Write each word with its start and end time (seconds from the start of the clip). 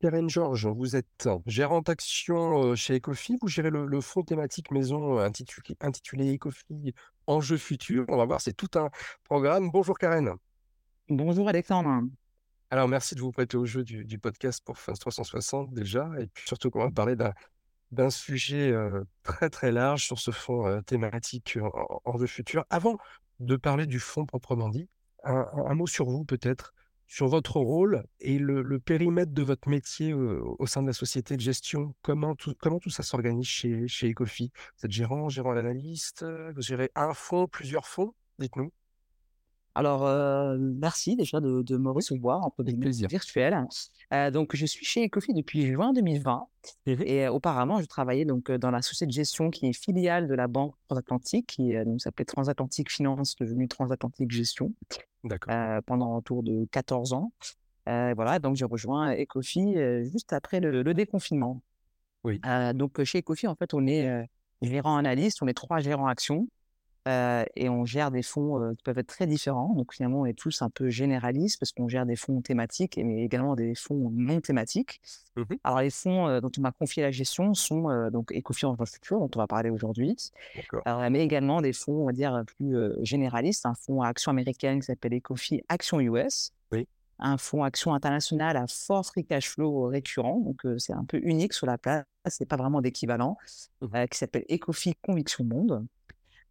Karen 0.00 0.28
Georges, 0.28 0.66
vous 0.66 0.94
êtes 0.94 1.28
gérante 1.46 1.88
action 1.88 2.62
euh, 2.62 2.74
chez 2.74 2.96
Ecofi. 2.96 3.38
Vous 3.40 3.48
gérez 3.48 3.70
le, 3.70 3.86
le 3.86 4.00
fonds 4.02 4.22
thématique 4.22 4.70
maison 4.70 5.18
intitulé, 5.18 5.74
intitulé 5.80 6.34
Ecofi 6.34 6.94
Enjeux 7.26 7.56
futurs. 7.56 8.04
On 8.08 8.18
va 8.18 8.26
voir, 8.26 8.40
c'est 8.42 8.52
tout 8.52 8.78
un 8.78 8.90
programme. 9.24 9.70
Bonjour 9.70 9.98
Karen. 9.98 10.34
Bonjour 11.08 11.48
Alexandre. 11.48 12.02
Alors, 12.70 12.88
merci 12.88 13.14
de 13.14 13.20
vous 13.20 13.32
prêter 13.32 13.56
au 13.56 13.64
jeu 13.64 13.84
du, 13.84 14.04
du 14.04 14.18
podcast 14.18 14.62
pour 14.64 14.76
Fins 14.76 14.92
360 14.92 15.72
déjà. 15.72 16.10
Et 16.18 16.26
puis 16.26 16.46
surtout 16.46 16.70
qu'on 16.70 16.84
va 16.84 16.90
parler 16.90 17.16
d'un 17.90 18.10
sujet 18.10 18.72
euh, 18.72 19.02
très 19.22 19.48
très 19.48 19.72
large 19.72 20.04
sur 20.04 20.18
ce 20.18 20.30
fonds 20.30 20.66
euh, 20.66 20.82
thématique 20.82 21.58
en, 21.62 22.02
enjeux 22.04 22.26
futurs. 22.26 22.66
Avant 22.68 22.98
de 23.40 23.56
parler 23.56 23.86
du 23.86 23.98
fonds 23.98 24.26
proprement 24.26 24.68
dit, 24.68 24.88
un, 25.24 25.46
un 25.54 25.74
mot 25.74 25.86
sur 25.86 26.06
vous 26.06 26.24
peut-être 26.24 26.74
sur 27.06 27.28
votre 27.28 27.58
rôle 27.58 28.04
et 28.20 28.38
le, 28.38 28.78
périmètre 28.78 29.32
de 29.32 29.42
votre 29.42 29.68
métier 29.68 30.12
au, 30.12 30.56
au 30.58 30.66
sein 30.66 30.82
de 30.82 30.86
la 30.86 30.92
société 30.92 31.36
de 31.36 31.40
gestion. 31.40 31.94
Comment 32.02 32.34
tout, 32.34 32.54
ça 32.90 33.02
s'organise 33.02 33.46
chez, 33.46 33.88
chez 33.88 34.10
Ecofi? 34.10 34.52
Vous 34.78 34.86
êtes 34.86 34.92
gérant, 34.92 35.28
gérant 35.28 35.52
l'analyste, 35.52 36.24
vous 36.54 36.62
gérez 36.62 36.90
un 36.94 37.14
fonds, 37.14 37.46
plusieurs 37.46 37.86
fonds 37.86 38.14
Dites-nous? 38.38 38.70
Alors, 39.76 40.06
euh, 40.06 40.56
merci 40.58 41.16
déjà 41.16 41.38
de, 41.38 41.60
de 41.60 41.76
me 41.76 41.90
recevoir 41.90 42.42
en 42.42 42.50
plaisir 42.50 43.08
virtuel. 43.10 43.62
Euh, 44.14 44.30
donc, 44.30 44.56
je 44.56 44.64
suis 44.64 44.86
chez 44.86 45.04
Ecofi 45.04 45.34
depuis 45.34 45.66
juin 45.66 45.92
2020 45.92 46.46
et 46.86 47.26
euh, 47.26 47.30
auparavant, 47.30 47.78
je 47.82 47.84
travaillais 47.84 48.24
donc 48.24 48.50
dans 48.50 48.70
la 48.70 48.80
société 48.80 49.08
de 49.08 49.12
gestion 49.12 49.50
qui 49.50 49.66
est 49.66 49.74
filiale 49.74 50.28
de 50.28 50.34
la 50.34 50.46
banque 50.46 50.74
transatlantique, 50.88 51.48
qui 51.48 51.74
s'appelait 51.98 52.24
Transatlantique 52.24 52.90
Finance, 52.90 53.36
devenue 53.36 53.68
Transatlantique 53.68 54.30
Gestion, 54.30 54.72
pendant 55.84 56.16
autour 56.16 56.42
de 56.42 56.66
14 56.70 57.12
ans. 57.12 57.32
voilà, 57.84 58.38
donc 58.38 58.56
j'ai 58.56 58.64
rejoint 58.64 59.12
Ecofi 59.12 59.76
juste 60.10 60.32
après 60.32 60.60
le, 60.60 60.82
le 60.82 60.94
déconfinement. 60.94 61.60
Oui. 62.24 62.40
donc, 62.74 63.04
chez 63.04 63.18
Ecofi, 63.18 63.46
en 63.46 63.54
fait, 63.54 63.74
on 63.74 63.86
est 63.86 64.26
gérant 64.62 64.96
analyste, 64.96 65.42
on 65.42 65.48
est 65.48 65.54
trois 65.54 65.80
gérants 65.80 66.06
actions. 66.06 66.48
Euh, 67.06 67.44
et 67.54 67.68
on 67.68 67.84
gère 67.84 68.10
des 68.10 68.22
fonds 68.22 68.60
euh, 68.60 68.74
qui 68.74 68.82
peuvent 68.82 68.98
être 68.98 69.06
très 69.06 69.26
différents. 69.26 69.72
Donc 69.74 69.94
finalement, 69.94 70.22
on 70.22 70.26
est 70.26 70.36
tous 70.36 70.62
un 70.62 70.70
peu 70.70 70.90
généralistes 70.90 71.58
parce 71.60 71.70
qu'on 71.72 71.88
gère 71.88 72.04
des 72.04 72.16
fonds 72.16 72.40
thématiques, 72.40 72.98
mais 73.02 73.22
également 73.22 73.54
des 73.54 73.74
fonds 73.74 74.10
non 74.12 74.40
thématiques. 74.40 75.00
Mmh 75.36 75.42
Alors 75.62 75.80
les 75.80 75.90
fonds 75.90 76.26
euh, 76.26 76.40
dont 76.40 76.50
on 76.58 76.60
m'a 76.62 76.72
confié 76.72 77.02
la 77.02 77.12
gestion 77.12 77.54
sont 77.54 78.10
donc 78.10 78.32
Ecofi 78.32 78.66
Infrastructure, 78.66 79.18
dont 79.18 79.30
on 79.36 79.38
va 79.38 79.46
parler 79.46 79.70
aujourd'hui, 79.70 80.16
mais 80.86 81.22
également 81.22 81.60
des 81.60 81.72
fonds, 81.72 82.02
on 82.02 82.06
va 82.06 82.12
dire, 82.12 82.42
plus 82.46 82.76
généralistes. 83.02 83.66
Un 83.66 83.74
fonds 83.74 84.02
à 84.02 84.08
action 84.08 84.30
américaine 84.30 84.80
qui 84.80 84.86
s'appelle 84.86 85.14
Ecofi 85.14 85.62
Action 85.68 86.00
US. 86.00 86.52
Oui. 86.72 86.88
Un 87.18 87.38
fonds 87.38 87.62
action 87.62 87.94
international 87.94 88.56
à 88.56 88.66
fort 88.66 89.06
free 89.06 89.24
cash 89.24 89.48
flow 89.48 89.84
récurrent, 89.84 90.40
donc 90.40 90.62
c'est 90.78 90.92
un 90.92 91.04
peu 91.04 91.18
unique 91.22 91.52
sur 91.52 91.66
la 91.66 91.78
place, 91.78 92.04
c'est 92.26 92.46
pas 92.46 92.56
vraiment 92.56 92.80
d'équivalent, 92.80 93.36
mmh 93.80 94.06
qui 94.10 94.18
s'appelle 94.18 94.44
Ecofi 94.50 94.94
Conviction 95.02 95.44
Monde. 95.44 95.86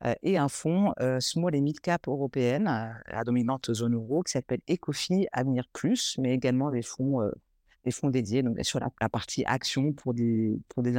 Euh, 0.04 0.14
et 0.24 0.38
un 0.38 0.50
fonds 0.50 0.94
euh, 1.00 1.20
small 1.20 1.56
et 1.56 1.62
mid 1.62 1.80
cap 1.80 2.08
européenne 2.08 2.68
à 3.06 3.24
dominante 3.24 3.74
zone 3.74 3.96
euro 3.96 4.24
qui 4.24 4.34
s'appelle 4.34 4.60
Ecofi 4.70 5.28
Avenir 5.32 5.66
Plus, 5.72 6.18
mais 6.20 6.34
également 6.34 6.70
des 6.70 6.82
fonds, 6.82 7.22
euh, 7.22 7.32
des 7.86 7.92
fonds 7.92 8.10
dédiés 8.10 8.44
donc 8.44 8.58
sur 8.64 8.80
la, 8.80 8.90
la, 9.00 9.10
partie 9.10 9.46
action 9.46 9.94
pour 9.94 10.14
des, 10.14 10.60
pour 10.68 10.84
des. 10.84 10.96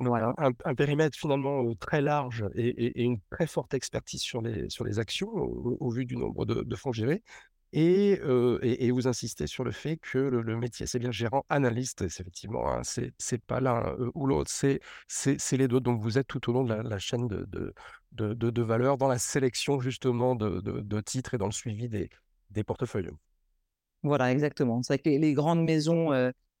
Voilà. 0.00 0.32
Un, 0.38 0.74
périmètre 0.74 1.18
finalement 1.18 1.74
très 1.74 2.00
large 2.00 2.44
et, 2.54 2.68
et, 2.68 3.02
une 3.02 3.18
très 3.30 3.48
forte 3.48 3.74
expertise 3.74 4.20
sur 4.20 4.42
les, 4.42 4.68
sur 4.70 4.84
les 4.84 5.00
actions 5.00 5.28
au, 5.28 5.90
vu 5.90 6.04
du 6.04 6.16
nombre 6.16 6.44
de, 6.46 6.62
de 6.62 6.76
fonds 6.76 6.92
gérés. 6.92 7.22
Et, 7.72 8.90
vous 8.90 9.08
insistez 9.08 9.46
sur 9.46 9.64
le 9.64 9.72
fait 9.72 9.98
que 9.98 10.18
le, 10.18 10.56
métier, 10.56 10.86
c'est 10.86 10.98
bien 10.98 11.10
gérant, 11.10 11.44
analyste, 11.48 12.02
effectivement, 12.02 12.70
hein, 12.72 12.82
c'est, 12.82 13.12
c'est 13.18 13.42
pas 13.42 13.60
l'un 13.60 13.94
ou 14.14 14.26
l'autre, 14.26 14.50
c'est, 14.50 14.80
c'est, 15.06 15.38
c'est 15.38 15.56
les 15.56 15.68
deux. 15.68 15.80
Donc 15.80 16.00
vous 16.00 16.18
êtes 16.18 16.26
tout 16.26 16.48
au 16.50 16.52
long 16.52 16.64
de 16.64 16.72
la, 16.74 16.98
chaîne 16.98 17.28
de, 17.28 17.74
de, 18.12 18.62
valeur 18.62 18.96
dans 18.96 19.08
la 19.08 19.18
sélection 19.18 19.80
justement 19.80 20.34
de, 20.34 21.00
titres 21.00 21.34
et 21.34 21.38
dans 21.38 21.46
le 21.46 21.52
suivi 21.52 21.88
des, 21.88 22.64
portefeuilles. 22.64 23.10
Voilà, 24.02 24.32
exactement. 24.32 24.82
C'est 24.82 24.98
que 24.98 25.10
les, 25.10 25.34
grandes 25.34 25.64
maisons 25.64 26.10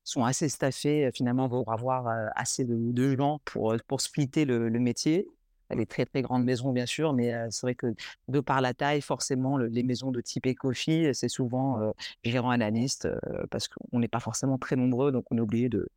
sont 0.04 0.24
assez 0.24 0.48
staffées 0.48 1.10
finalement 1.14 1.48
pour 1.48 1.72
avoir 1.72 2.30
assez 2.34 2.64
de, 2.66 3.16
gens 3.16 3.40
pour, 3.44 3.74
pour 3.86 4.00
splitter 4.02 4.44
le 4.44 4.70
métier 4.78 5.26
les 5.74 5.86
très 5.86 6.06
très 6.06 6.22
grandes 6.22 6.44
maisons 6.44 6.72
bien 6.72 6.86
sûr, 6.86 7.12
mais 7.12 7.32
c'est 7.50 7.62
vrai 7.66 7.74
que 7.74 7.94
de 8.28 8.40
par 8.40 8.60
la 8.60 8.74
taille, 8.74 9.00
forcément, 9.00 9.58
les 9.58 9.82
maisons 9.82 10.10
de 10.10 10.20
type 10.20 10.46
Ecofi, 10.46 11.08
c'est 11.12 11.28
souvent 11.28 11.80
euh, 11.80 11.90
gérant 12.24 12.50
analyste 12.50 13.08
parce 13.50 13.68
qu'on 13.68 13.98
n'est 13.98 14.08
pas 14.08 14.20
forcément 14.20 14.58
très 14.58 14.76
nombreux, 14.76 15.12
donc 15.12 15.24
on 15.30 15.38
est 15.38 15.40
obligé 15.40 15.68
de, 15.68 15.88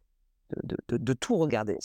de, 0.64 0.78
de, 0.88 0.98
de 0.98 1.14
tout 1.14 1.38
regarder. 1.38 1.78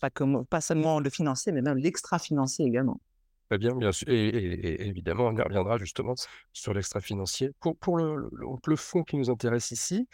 Pas, 0.00 0.10
comme, 0.10 0.44
pas 0.46 0.60
seulement 0.60 1.00
le 1.00 1.10
financier, 1.10 1.52
mais 1.52 1.62
même 1.62 1.78
l'extra-financier 1.78 2.66
également. 2.66 3.00
Très 3.48 3.58
bien, 3.58 3.74
bien 3.74 3.92
sûr. 3.92 4.08
Et, 4.08 4.28
et, 4.28 4.86
évidemment, 4.86 5.26
on 5.26 5.36
y 5.36 5.42
reviendra 5.42 5.76
justement 5.76 6.14
sur 6.52 6.72
l'extra-financier. 6.72 7.50
Pour, 7.60 7.76
pour 7.76 7.98
le, 7.98 8.16
le, 8.32 8.46
le, 8.66 8.76
fonds 8.76 9.02
qui 9.02 9.16
nous 9.16 9.30
intéresse 9.30 9.70
ici, 9.70 10.08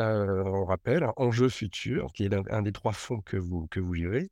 euh, 0.00 0.42
on 0.44 0.64
rappelle, 0.64 1.06
Enjeu 1.16 1.48
Futur, 1.48 2.12
qui 2.14 2.24
est 2.24 2.34
un, 2.34 2.42
un, 2.50 2.62
des 2.62 2.72
trois 2.72 2.92
fonds 2.92 3.20
que 3.20 3.36
vous, 3.36 3.66
que 3.66 3.80
vous 3.80 3.94
gérez. 3.94 4.30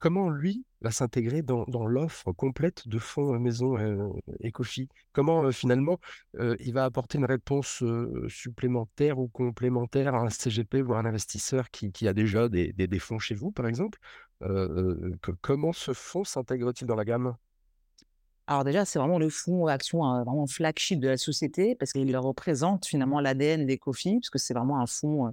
Comment 0.00 0.30
lui 0.30 0.64
va 0.80 0.90
s'intégrer 0.90 1.42
dans, 1.42 1.86
l'offre 1.86 2.32
complète 2.32 2.88
de 2.88 2.98
fonds 2.98 3.38
maison 3.38 3.76
euh, 3.78 4.08
Ecofi 4.42 4.88
Comment 5.12 5.50
finalement 5.52 5.98
il 6.38 6.72
va 6.72 6.84
apporter 6.84 7.18
une 7.18 7.26
réponse 7.26 7.82
supplémentaire 8.28 9.18
ou 9.18 9.28
complémentaire 9.28 10.14
à 10.14 10.20
un 10.20 10.30
CGP 10.30 10.82
ou 10.82 10.94
à 10.94 11.00
un 11.00 11.04
investisseur 11.04 11.70
qui, 11.70 12.08
a 12.08 12.12
déjà 12.12 12.48
des, 12.48 12.98
fonds 12.98 13.18
chez 13.18 13.34
vous, 13.34 13.50
par 13.50 13.66
exemple? 13.66 13.98
Comment 15.42 15.72
ce 15.72 15.92
fonds 15.92 16.24
s'intègre-t-il 16.24 16.86
dans 16.86 16.96
la 16.96 17.04
gamme? 17.04 17.34
Alors 18.46 18.64
déjà, 18.64 18.84
c'est 18.84 18.98
vraiment 18.98 19.20
le 19.20 19.28
fonds 19.28 19.66
action 19.66 20.04
hein, 20.04 20.24
vraiment 20.24 20.46
flagship 20.48 20.98
de 20.98 21.06
la 21.06 21.16
société 21.16 21.76
parce 21.76 21.92
qu'il 21.92 22.16
représente 22.16 22.84
finalement 22.84 23.20
l'ADN 23.20 23.64
d'Ecofi, 23.64 24.14
parce 24.14 24.30
que 24.30 24.38
c'est 24.38 24.54
vraiment 24.54 24.80
un 24.80 24.86
fonds 24.86 25.32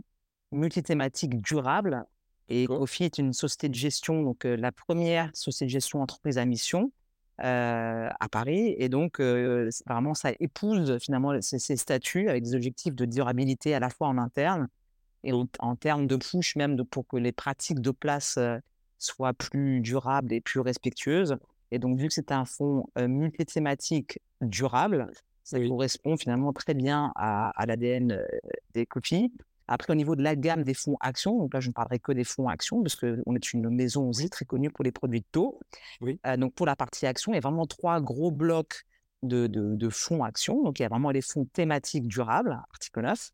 multithématique 0.52 1.42
durable 1.42 2.06
et 2.50 2.66
Ecofi 2.66 3.04
est 3.04 3.18
une 3.18 3.34
société 3.34 3.70
de 3.70 3.76
gestion, 3.76 4.24
donc 4.24 4.44
la 4.44 4.72
première 4.72 5.30
société 5.34 5.66
de 5.66 5.72
gestion 5.72 6.02
entreprise 6.02 6.38
à 6.38 6.46
mission 6.46 6.92
euh, 7.44 8.10
à 8.20 8.30
Paris. 8.30 8.74
Et 8.80 8.90
donc, 8.90 9.20
euh, 9.20 9.70
vraiment, 9.86 10.16
ça 10.16 10.32
épouse 10.40 10.98
finalement 10.98 11.40
ces, 11.40 11.60
ces, 11.60 11.76
statuts 11.76 12.30
avec 12.30 12.44
des 12.44 12.56
objectifs 12.56 12.96
de 12.96 13.06
durabilité 13.06 13.76
à 13.76 13.80
la 13.80 13.92
fois 13.92 14.08
en 14.08 14.18
interne 14.18 14.68
et 15.24 15.34
en, 15.34 15.48
en 15.60 15.76
termes 15.76 16.08
de 16.08 16.16
push 16.16 16.56
même 16.56 16.76
de, 16.76 16.82
pour 16.82 17.06
que 17.06 17.18
les 17.18 17.32
pratiques 17.32 17.80
de 17.80 17.92
place 17.92 18.40
soient 18.98 19.34
plus 19.34 19.82
durables 19.82 20.34
et 20.34 20.42
plus 20.42 20.62
respectueuses. 20.62 21.38
Et 21.70 21.78
donc, 21.78 22.00
vu 22.00 22.08
que 22.08 22.14
c'est 22.16 22.32
un 22.32 22.46
fonds 22.46 22.90
multithématique 22.98 24.20
durable, 24.42 25.12
ça 25.44 25.60
oui. 25.60 25.70
correspond 25.70 26.18
finalement 26.18 26.54
très 26.54 26.74
bien 26.74 27.12
à, 27.16 27.50
à 27.50 27.66
l'ADN 27.68 28.20
des 28.74 28.88
copies. 28.88 29.32
Après, 29.68 29.92
au 29.92 29.96
niveau 29.96 30.16
de 30.16 30.24
la 30.24 30.36
gamme 30.36 30.64
des 30.64 30.74
fonds 30.74 30.98
actions, 31.00 31.38
donc 31.38 31.54
là, 31.54 31.60
je 31.60 31.68
ne 31.68 31.74
parlerai 31.74 32.00
que 32.00 32.12
des 32.12 32.24
fonds 32.24 32.48
actions, 32.48 32.82
parce 32.82 32.96
qu'on 32.96 33.36
est 33.36 33.54
une 33.54 33.70
maison 33.70 34.10
aussi 34.10 34.30
très 34.30 34.46
connue 34.46 34.70
pour 34.70 34.84
les 34.84 34.92
produits 34.92 35.22
de 35.22 35.26
taux. 35.32 35.60
Oui. 36.02 36.20
Euh, 36.26 36.38
donc, 36.38 36.54
pour 36.54 36.66
la 36.66 36.76
partie 36.76 37.06
actions, 37.06 37.34
il 37.34 37.36
y 37.36 37.38
a 37.38 37.42
vraiment 37.42 37.66
trois 37.66 38.00
gros 38.00 38.32
blocs 38.32 38.86
de, 39.24 39.48
de, 39.48 39.76
de, 39.76 39.90
fonds 39.90 40.24
actions. 40.24 40.64
Donc, 40.64 40.80
il 40.80 40.84
y 40.84 40.86
a 40.86 40.90
vraiment 40.90 41.12
les 41.12 41.22
fonds 41.22 41.46
thématiques 41.46 42.08
durables, 42.08 42.58
article 42.72 43.02
9, 43.02 43.32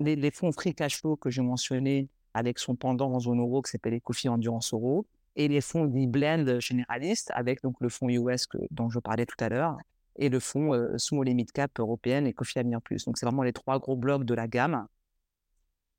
les, 0.00 0.16
les 0.16 0.30
fonds 0.30 0.52
free 0.52 0.74
cash 0.74 1.00
flow 1.00 1.16
que 1.16 1.30
j'ai 1.30 1.42
mentionné 1.42 2.08
avec 2.34 2.58
son 2.58 2.76
pendant 2.76 3.12
en 3.12 3.20
zone 3.20 3.40
euro 3.40 3.60
qui 3.62 3.70
s'appelle 3.70 3.94
Ecofi 3.94 4.28
Endurance 4.28 4.72
Euro, 4.72 5.06
et 5.36 5.48
les 5.48 5.60
fonds 5.60 5.86
dits 5.86 6.06
blend 6.06 6.60
généralistes 6.60 7.30
avec 7.34 7.62
donc 7.62 7.76
le 7.80 7.88
fonds 7.88 8.08
US 8.08 8.46
que, 8.46 8.58
dont 8.70 8.90
je 8.90 8.98
parlais 8.98 9.26
tout 9.26 9.42
à 9.42 9.48
l'heure, 9.48 9.76
et 10.16 10.28
le 10.28 10.40
fonds 10.40 10.74
euh, 10.74 10.96
Small 10.98 11.28
et 11.28 11.34
Mid 11.34 11.50
Cap 11.52 11.78
européenne 11.78 12.26
et 12.26 12.32
Coffee 12.32 12.58
Avenir 12.58 12.80
Plus. 12.82 13.04
Donc, 13.04 13.18
c'est 13.18 13.26
vraiment 13.26 13.42
les 13.42 13.52
trois 13.52 13.78
gros 13.78 13.96
blocs 13.96 14.24
de 14.24 14.34
la 14.34 14.46
gamme. 14.46 14.86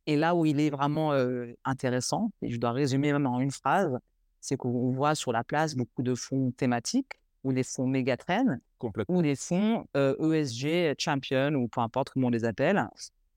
Et 0.06 0.16
là 0.16 0.36
où 0.36 0.46
il 0.46 0.60
est 0.60 0.70
vraiment 0.70 1.14
euh, 1.14 1.54
intéressant, 1.64 2.32
et 2.42 2.52
je 2.52 2.58
dois 2.60 2.72
résumer 2.72 3.14
même 3.14 3.26
en 3.26 3.40
une 3.40 3.52
phrase, 3.52 3.98
c'est 4.42 4.58
qu'on 4.58 4.92
voit 4.92 5.16
sur 5.16 5.32
la 5.32 5.44
place 5.44 5.76
beaucoup 5.76 6.04
de 6.04 6.16
fonds 6.16 6.52
thématiques 6.52 7.14
ou 7.44 7.54
des 7.54 7.64
fonds 7.64 7.88
mégatrends 7.88 8.58
ou 9.08 9.22
des 9.22 9.36
fonds 9.36 9.86
euh, 9.96 10.34
ESG 10.34 10.96
champion 10.98 11.54
ou 11.54 11.68
peu 11.70 11.80
importe 11.80 12.10
comment 12.10 12.28
on 12.28 12.32
les 12.32 12.44
appelle. 12.44 12.86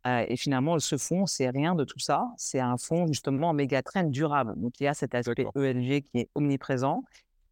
Euh, 0.06 0.24
et 0.28 0.36
finalement, 0.36 0.78
ce 0.80 0.96
fonds, 0.96 1.26
c'est 1.26 1.48
rien 1.50 1.76
de 1.76 1.84
tout 1.84 1.98
ça. 2.00 2.26
C'est 2.36 2.60
un 2.60 2.76
fonds 2.76 3.06
justement 3.06 3.52
mégatrend 3.52 4.04
durable. 4.04 4.54
Donc 4.56 4.80
il 4.80 4.84
y 4.84 4.86
a 4.88 4.94
cet 4.94 5.14
aspect 5.14 5.46
ESG 5.54 6.02
qui 6.02 6.18
est 6.18 6.30
omniprésent, 6.34 7.04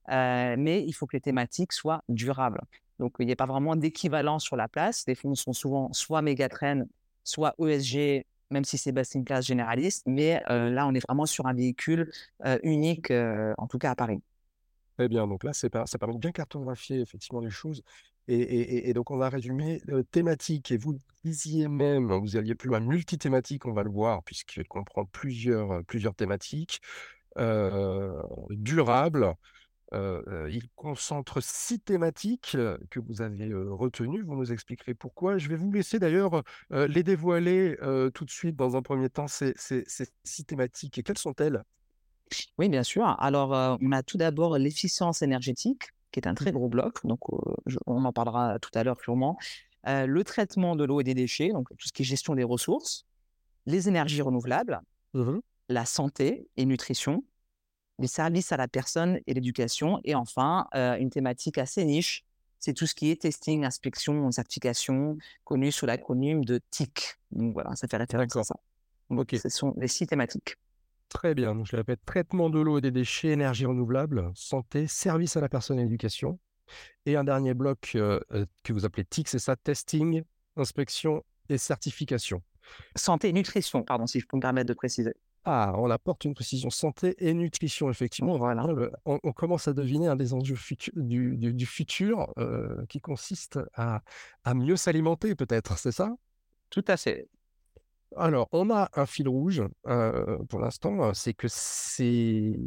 mais 0.08 0.84
il 0.84 0.93
faut 0.93 1.06
que 1.06 1.16
les 1.16 1.20
thématiques 1.20 1.72
soient 1.72 2.02
durables. 2.08 2.61
Donc 2.99 3.14
il 3.20 3.26
n'y 3.26 3.32
a 3.32 3.37
pas 3.37 3.46
vraiment 3.46 3.76
d'équivalent 3.76 4.40
sur 4.40 4.56
la 4.56 4.66
place. 4.66 5.05
Les 5.06 5.14
fonds 5.14 5.34
sont 5.34 5.52
souvent 5.52 5.93
soit 5.93 6.22
mégatrend, 6.22 6.82
soit 7.22 7.55
ESG 7.61 8.25
même 8.50 8.64
si 8.64 8.79
c'est 8.79 8.94
une 9.14 9.25
classe 9.25 9.46
généraliste, 9.46 10.05
mais 10.06 10.43
là, 10.49 10.87
on 10.87 10.94
est 10.94 11.05
vraiment 11.06 11.26
sur 11.26 11.46
un 11.46 11.55
véhicule 11.55 12.11
unique, 12.62 13.11
en 13.11 13.67
tout 13.67 13.79
cas 13.79 13.91
à 13.91 13.94
Paris. 13.94 14.20
Très 14.96 15.08
bien, 15.08 15.26
donc 15.26 15.43
là, 15.44 15.52
ça 15.52 15.69
permet 15.70 16.14
de 16.14 16.19
bien 16.19 16.32
cartographier 16.32 17.00
effectivement 17.00 17.41
les 17.41 17.50
choses. 17.50 17.82
Et, 18.29 18.93
donc, 18.94 19.11
on 19.11 19.17
va 19.17 19.29
résumer 19.29 19.82
thématique. 20.11 20.70
Et 20.70 20.76
vous 20.76 20.96
disiez 21.25 21.69
même, 21.69 22.12
vous 22.12 22.37
alliez 22.37 22.55
plus 22.55 22.69
loin, 22.69 22.81
multithématique, 22.81 23.67
on 23.67 23.73
va 23.73 23.82
le 23.82 23.91
voir, 23.91 24.23
puisqu'il 24.23 24.67
comprend 24.69 25.05
plusieurs, 25.05 25.85
plusieurs 25.85 26.14
thématiques. 26.14 26.81
durable, 28.50 29.35
il 30.50 30.69
concentre 30.75 31.43
six 31.43 31.81
thématiques 31.81 32.56
que 32.91 33.00
vous 33.00 33.23
avez 33.23 33.52
retenues. 33.55 34.23
Vous 34.23 34.35
nous 34.35 34.52
expliquerez 34.52 34.94
pourquoi. 34.94 35.38
Je 35.38 35.49
vais 35.49 35.56
vous 35.56 35.70
laisser 35.73 35.99
d'ailleurs 35.99 36.43
les 36.70 37.02
dévoiler 37.02 37.76
tout 38.14 38.25
de 38.25 38.31
suite 38.31 38.56
dans 38.56 38.76
un 38.76 38.82
premier 38.82 39.08
temps, 39.11 39.29
ces, 39.29 39.55
ces 39.56 39.85
six 40.25 40.44
thématiques. 40.44 40.99
Et 40.99 41.02
quelles 41.02 41.19
sont-elles? 41.19 41.62
Oui, 42.58 42.69
bien 42.69 42.82
sûr. 42.82 43.06
Alors, 43.19 43.79
on 43.81 43.93
a 43.93 44.02
tout 44.02 44.17
d'abord 44.19 44.58
l'efficience 44.58 45.23
énergétique 45.23 45.91
qui 46.11 46.20
est 46.20 46.29
un 46.29 46.35
très 46.35 46.52
gros 46.52 46.69
bloc, 46.69 47.05
donc 47.05 47.19
on 47.87 48.05
en 48.05 48.12
parlera 48.12 48.58
tout 48.61 48.70
à 48.75 48.85
l'heure 48.85 49.00
sûrement. 49.00 49.37
le 49.85 50.23
traitement 50.23 50.76
de 50.76 50.85
l'eau 50.85 51.00
et 51.00 51.05
des 51.05 51.14
déchets, 51.14 51.50
donc 51.50 51.69
tout 51.76 51.88
ce 51.88 51.93
qui 51.93 52.02
est 52.02 52.05
gestion 52.05 52.35
des 52.35 52.44
ressources, 52.44 53.05
les 53.67 53.88
énergies 53.88 54.23
renouvelables, 54.23 54.81
mmh 55.14 55.38
la 55.70 55.87
santé 55.87 56.47
et 56.58 56.67
nutrition, 56.67 57.25
les 57.99 58.08
services 58.08 58.52
à 58.52 58.56
la 58.56 58.69
personne 58.69 59.20
et 59.26 59.35
l'éducation, 59.35 60.00
et 60.05 60.14
enfin 60.14 60.67
une 60.75 61.11
thématique 61.11 61.58
assez 61.58 61.85
niche, 61.85 62.25
c'est 62.58 62.73
tout 62.73 62.87
ce 62.87 62.94
qui 62.94 63.11
est 63.11 63.20
testing, 63.20 63.64
inspection, 63.64 64.31
certification, 64.31 65.19
connu 65.44 65.70
sous 65.70 65.85
l'acronyme 65.85 66.44
de 66.46 66.61
TIC. 66.70 67.17
Donc 67.31 67.52
voilà, 67.52 67.76
ça 67.76 67.87
fait 67.88 67.99
référence 67.99 68.37
à 68.37 68.43
ça. 68.43 68.56
Donc, 69.11 69.31
ce 69.32 69.49
sont 69.50 69.75
les 69.76 69.88
six 69.88 70.06
thématiques. 70.06 70.56
Très 71.11 71.35
bien. 71.35 71.55
Donc, 71.55 71.67
je 71.67 71.73
le 71.73 71.81
répète, 71.81 72.00
traitement 72.06 72.50
de 72.50 72.58
l'eau 72.58 72.79
et 72.79 72.81
des 72.81 72.91
déchets, 72.91 73.29
énergie 73.29 73.67
renouvelable, 73.67 74.32
santé, 74.35 74.87
service 74.87 75.37
à 75.37 75.43
la 75.43 75.49
personne 75.50 75.79
et 75.79 75.82
éducation. 75.82 76.38
Et 77.05 77.17
un 77.17 77.25
dernier 77.25 77.52
bloc 77.52 77.93
euh, 77.94 78.19
que 78.62 78.73
vous 78.73 78.87
appelez 78.87 79.05
TIC, 79.05 79.29
c'est 79.29 79.38
ça, 79.38 79.56
testing, 79.56 80.23
inspection 80.56 81.23
et 81.50 81.58
certification. 81.58 82.43
Santé 82.97 83.29
et 83.29 83.32
nutrition, 83.35 83.82
pardon, 83.82 84.06
si 84.06 84.20
je 84.20 84.26
peux 84.26 84.38
me 84.38 84.43
permettre 84.43 84.69
de 84.69 84.75
préciser. 84.75 85.14
Ah, 85.46 85.75
on 85.76 85.91
apporte 85.91 86.25
une 86.25 86.35
précision 86.35 86.70
santé 86.70 87.14
et 87.19 87.35
nutrition, 87.35 87.91
effectivement. 87.91 88.38
Voilà. 88.38 88.67
On, 89.05 89.19
commence 89.32 89.69
à 89.69 89.75
deviner 89.75 90.06
un 90.06 90.17
des 90.17 90.32
enjeux 90.32 90.56
du, 90.96 91.67
futur 91.67 92.32
euh, 92.38 92.85
qui 92.88 93.00
consiste 93.00 93.58
à, 93.75 94.02
à 94.44 94.55
mieux 94.55 94.76
s'alimenter, 94.76 95.35
peut-être, 95.35 95.79
c'est 95.79 95.93
ça? 95.93 96.14
Tout 96.70 96.85
à 96.88 96.96
fait. 96.96 97.29
Alors, 98.17 98.49
on 98.52 98.70
a 98.70 98.88
un 98.94 99.06
fil 99.06 99.29
rouge 99.29 99.62
pour 100.49 100.61
l'instant, 100.61 101.12
c'est 101.14 101.35
que 101.35 101.49
ces 101.49 102.58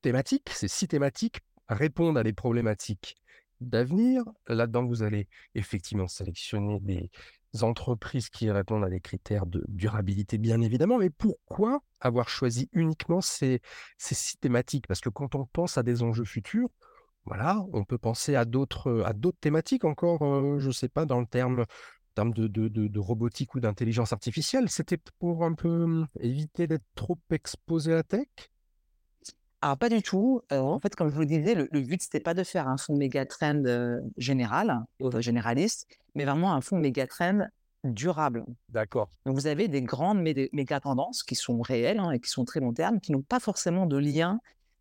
thématiques, 0.00 0.50
ces 0.50 0.68
six 0.68 0.88
thématiques 0.88 1.40
répondent 1.68 2.18
à 2.18 2.22
des 2.22 2.32
problématiques 2.32 3.16
d'avenir. 3.60 4.24
Là-dedans, 4.46 4.84
vous 4.84 5.02
allez 5.02 5.28
effectivement 5.54 6.08
sélectionner 6.08 6.78
des 6.80 7.10
entreprises 7.62 8.28
qui 8.30 8.50
répondent 8.50 8.84
à 8.84 8.90
des 8.90 9.00
critères 9.00 9.46
de 9.46 9.64
durabilité, 9.68 10.38
bien 10.38 10.60
évidemment. 10.60 10.98
Mais 10.98 11.10
pourquoi 11.10 11.80
avoir 12.00 12.28
choisi 12.28 12.68
uniquement 12.72 13.20
ces, 13.20 13.60
ces 13.98 14.14
six 14.14 14.36
thématiques 14.38 14.86
Parce 14.86 15.00
que 15.00 15.08
quand 15.08 15.34
on 15.34 15.46
pense 15.46 15.78
à 15.78 15.82
des 15.82 16.02
enjeux 16.02 16.24
futurs, 16.24 16.68
voilà, 17.26 17.64
on 17.72 17.84
peut 17.84 17.96
penser 17.96 18.34
à 18.34 18.44
d'autres 18.44 19.02
à 19.06 19.14
d'autres 19.14 19.38
thématiques 19.40 19.84
encore, 19.84 20.18
je 20.58 20.66
ne 20.66 20.72
sais 20.72 20.90
pas, 20.90 21.06
dans 21.06 21.20
le 21.20 21.26
terme 21.26 21.64
termes 22.14 22.32
de, 22.32 22.46
de, 22.46 22.98
robotique 22.98 23.54
ou 23.54 23.60
d'intelligence 23.60 24.12
artificielle, 24.12 24.70
c'était 24.70 24.98
pour 25.18 25.44
un 25.44 25.52
peu 25.54 25.86
mmh, 25.86 26.06
éviter 26.20 26.66
d'être 26.66 26.84
trop 26.94 27.18
exposé 27.30 27.92
à 27.92 27.96
la 27.96 28.02
tech? 28.02 28.28
Alors, 29.64 29.78
pas 29.78 29.88
du 29.88 30.02
tout. 30.02 30.42
en 30.50 30.78
fait, 30.78 30.94
comme 30.94 31.08
je 31.08 31.14
vous 31.14 31.20
le 31.20 31.26
disais, 31.26 31.54
le, 31.54 31.80
but, 31.80 32.02
c'était 32.02 32.20
pas 32.20 32.34
de 32.34 32.44
faire 32.44 32.68
un 32.68 32.76
fonds 32.76 32.96
méga 32.96 33.24
trend 33.24 33.62
général, 34.18 34.84
généraliste, 35.20 35.88
mais 36.14 36.26
vraiment 36.26 36.52
un 36.52 36.60
fonds 36.60 36.78
méga 36.78 37.06
trend 37.06 37.46
durable. 37.82 38.44
D'accord. 38.68 39.08
Donc, 39.24 39.36
vous 39.36 39.46
avez 39.46 39.68
des 39.68 39.80
grandes 39.80 40.20
méga 40.20 40.80
tendances 40.80 41.22
qui 41.22 41.34
sont 41.34 41.62
réelles 41.62 41.98
hein, 41.98 42.10
et 42.10 42.20
qui 42.20 42.28
sont 42.28 42.44
très 42.44 42.60
long 42.60 42.74
terme, 42.74 43.00
qui 43.00 43.10
n'ont 43.10 43.22
pas 43.22 43.40
forcément 43.40 43.86
de 43.86 43.96
lien 43.96 44.38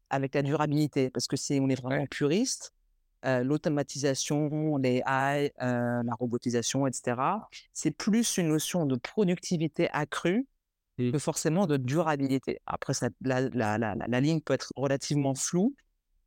avec 0.10 0.36
la 0.36 0.42
durabilité, 0.42 1.10
parce 1.10 1.28
que 1.28 1.38
c'est, 1.38 1.62
on 1.62 1.70
est 1.70 1.82
vraiment 1.82 2.06
puriste 2.06 2.74
l'automatisation, 3.26 4.76
les 4.76 5.02
AI, 5.08 5.54
la 5.60 6.14
robotisation, 6.20 6.88
etc. 6.88 7.16
C'est 7.72 7.92
plus 7.92 8.36
une 8.36 8.50
notion 8.50 8.86
de 8.86 8.98
productivité 8.98 9.90
accrue. 9.92 10.46
Que 10.98 11.18
forcément 11.18 11.68
de 11.68 11.78
durabilité. 11.78 12.60
Après, 12.66 12.94
ça, 12.94 13.10
la, 13.22 13.42
la, 13.42 13.78
la, 13.78 13.96
la, 13.96 14.22
ligne 14.22 14.42
peut 14.42 14.54
être 14.54 14.72
relativement 14.76 15.34
floue. 15.36 15.76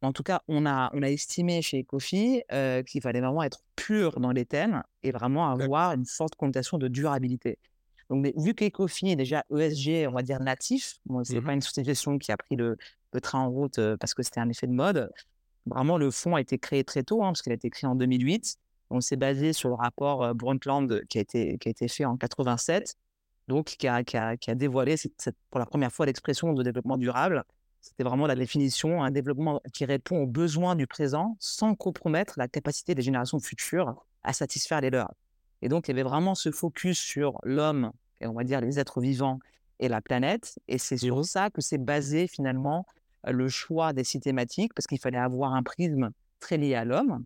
En 0.02 0.12
tout 0.12 0.22
cas, 0.22 0.42
on 0.48 0.66
a, 0.66 0.90
on 0.92 1.02
a 1.02 1.08
estimé 1.08 1.62
chez 1.62 1.80
Ecofi 1.80 2.42
qu'il 2.86 3.00
fallait 3.00 3.20
vraiment 3.20 3.42
être 3.42 3.60
pur 3.76 4.20
dans 4.20 4.32
les 4.32 4.44
thèmes 4.44 4.82
et 5.02 5.10
vraiment 5.10 5.50
avoir 5.50 5.92
une 5.92 6.06
forte 6.06 6.34
connotation 6.34 6.78
de 6.78 6.88
durabilité. 6.88 7.58
Donc, 8.10 8.26
vu 8.36 8.54
qu'Ecofi 8.54 9.10
est 9.10 9.16
déjà 9.16 9.44
ESG, 9.50 10.06
on 10.08 10.12
va 10.12 10.22
dire 10.22 10.40
natif, 10.40 10.98
bon, 11.06 11.24
ce 11.24 11.32
n'est 11.32 11.40
mmh 11.40 11.44
pas 11.44 11.52
une 11.54 11.60
société 11.60 11.82
de 11.82 11.86
gestion 11.86 12.18
qui 12.18 12.30
a 12.30 12.36
pris 12.36 12.54
le, 12.54 12.76
le 13.12 13.20
train 13.20 13.40
en 13.40 13.50
route 13.50 13.80
parce 13.96 14.14
que 14.14 14.22
c'était 14.22 14.38
un 14.38 14.48
effet 14.48 14.68
de 14.68 14.72
mode, 14.72 15.10
Vraiment, 15.66 15.98
le 15.98 16.10
fonds 16.10 16.36
a 16.36 16.40
été 16.40 16.58
créé 16.58 16.84
très 16.84 17.02
tôt, 17.02 17.22
hein, 17.22 17.28
parce 17.28 17.42
qu'il 17.42 17.52
a 17.52 17.56
été 17.56 17.70
créé 17.70 17.88
en 17.88 17.96
2008. 17.96 18.56
On 18.90 19.00
s'est 19.00 19.16
basé 19.16 19.52
sur 19.52 19.68
le 19.68 19.74
rapport 19.74 20.22
euh, 20.22 20.32
Brundtland 20.32 21.02
qui 21.08 21.18
a, 21.18 21.20
été, 21.20 21.58
qui 21.58 21.68
a 21.68 21.70
été 21.70 21.88
fait 21.88 22.04
en 22.04 22.16
87, 22.16 22.94
donc 23.48 23.66
qui 23.66 23.88
a, 23.88 24.02
qui 24.04 24.16
a, 24.16 24.36
qui 24.36 24.50
a 24.50 24.54
dévoilé 24.54 24.96
pour 25.50 25.58
la 25.60 25.66
première 25.66 25.92
fois 25.92 26.06
l'expression 26.06 26.52
de 26.52 26.62
développement 26.62 26.96
durable. 26.96 27.44
C'était 27.80 28.04
vraiment 28.04 28.26
la 28.26 28.34
définition, 28.34 29.02
un 29.04 29.12
développement 29.12 29.60
qui 29.72 29.84
répond 29.84 30.22
aux 30.22 30.26
besoins 30.26 30.74
du 30.74 30.86
présent 30.86 31.36
sans 31.38 31.74
compromettre 31.74 32.34
la 32.36 32.48
capacité 32.48 32.94
des 32.94 33.02
générations 33.02 33.38
futures 33.38 34.04
à 34.24 34.32
satisfaire 34.32 34.80
les 34.80 34.90
leurs. 34.90 35.14
Et 35.62 35.68
donc, 35.68 35.86
il 35.86 35.92
y 35.92 35.94
avait 35.94 36.02
vraiment 36.02 36.34
ce 36.34 36.50
focus 36.50 36.98
sur 36.98 37.38
l'homme, 37.44 37.92
et 38.20 38.26
on 38.26 38.32
va 38.32 38.44
dire 38.44 38.60
les 38.60 38.78
êtres 38.78 39.00
vivants 39.00 39.38
et 39.78 39.88
la 39.88 40.00
planète. 40.00 40.58
Et 40.68 40.78
c'est 40.78 40.96
sur 40.96 41.24
ça 41.24 41.50
que 41.50 41.60
c'est 41.60 41.78
basé 41.78 42.26
finalement 42.26 42.86
le 43.24 43.48
choix 43.48 43.92
des 43.92 44.04
six 44.04 44.20
thématiques 44.20 44.74
parce 44.74 44.86
qu'il 44.86 44.98
fallait 44.98 45.18
avoir 45.18 45.54
un 45.54 45.62
prisme 45.62 46.10
très 46.40 46.56
lié 46.58 46.74
à 46.74 46.84
l'homme 46.84 47.24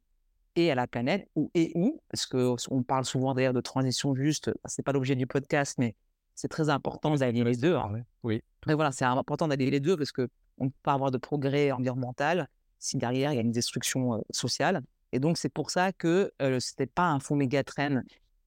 et 0.56 0.70
à 0.70 0.74
la 0.74 0.86
planète 0.86 1.28
ou 1.36 1.50
et 1.54 1.72
où 1.74 2.00
parce 2.10 2.26
que 2.26 2.54
on 2.70 2.82
parle 2.82 3.04
souvent 3.04 3.34
d'ailleurs 3.34 3.52
de 3.52 3.60
transition 3.60 4.14
juste 4.14 4.50
c'est 4.64 4.82
pas 4.82 4.92
l'objet 4.92 5.14
du 5.14 5.26
podcast 5.26 5.76
mais 5.78 5.94
c'est 6.40 6.48
très 6.48 6.70
important 6.70 7.14
d'allier 7.14 7.44
les 7.44 7.56
deux 7.56 7.74
hein. 7.74 7.92
oui 8.22 8.42
mais 8.66 8.74
voilà 8.74 8.92
c'est 8.92 9.04
important 9.04 9.46
d'allier 9.46 9.70
les 9.70 9.80
deux 9.80 9.96
parce 9.96 10.12
que 10.12 10.28
on 10.58 10.64
ne 10.64 10.68
peut 10.70 10.76
pas 10.82 10.94
avoir 10.94 11.10
de 11.10 11.18
progrès 11.18 11.70
environnemental 11.70 12.48
si 12.78 12.96
derrière 12.96 13.32
il 13.32 13.36
y 13.36 13.38
a 13.38 13.42
une 13.42 13.52
destruction 13.52 14.24
sociale. 14.30 14.82
Et 15.12 15.18
donc 15.18 15.38
c'est 15.38 15.48
pour 15.48 15.70
ça 15.70 15.92
que 15.92 16.32
ce 16.40 16.58
c'était 16.60 16.86
pas 16.86 17.08
un 17.08 17.18
fonds 17.18 17.36
méga 17.36 17.62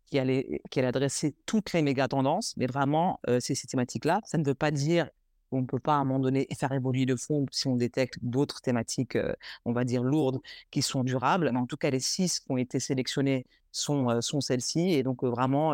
qui 0.06 0.20
allait 0.20 0.62
qui 0.70 0.80
allait 0.80 0.88
adresser 0.88 1.36
toutes 1.46 1.74
les 1.74 1.82
méga 1.82 2.08
tendances 2.08 2.56
mais 2.58 2.68
vraiment 2.68 3.20
ces, 3.40 3.56
ces 3.56 3.68
thématiques 3.68 4.06
là 4.06 4.22
ça 4.24 4.38
ne 4.38 4.46
veut 4.46 4.56
pas 4.56 4.72
dire 4.72 5.10
on 5.54 5.62
ne 5.62 5.66
peut 5.66 5.80
pas 5.80 5.96
à 5.96 5.98
un 5.98 6.06
moment 6.06 6.20
donné 6.20 6.48
faire 6.58 6.72
évoluer 6.72 7.06
le 7.06 7.18
fond 7.18 7.46
si 7.52 7.68
on 7.68 7.76
détecte 7.76 8.18
d'autres 8.22 8.62
thématiques, 8.62 9.18
on 9.66 9.74
va 9.74 9.84
dire 9.86 10.04
lourdes, 10.04 10.40
qui 10.72 10.82
sont 10.82 11.04
durables. 11.04 11.50
Mais 11.52 11.60
en 11.60 11.66
tout 11.66 11.78
cas, 11.78 11.90
les 11.90 12.00
six 12.00 12.40
qui 12.40 12.52
ont 12.52 12.58
été 12.58 12.80
sélectionnées 12.80 13.46
sont, 13.72 14.22
sont 14.22 14.42
celles-ci. 14.42 14.94
Et 14.94 15.04
donc, 15.04 15.24
vraiment, 15.24 15.74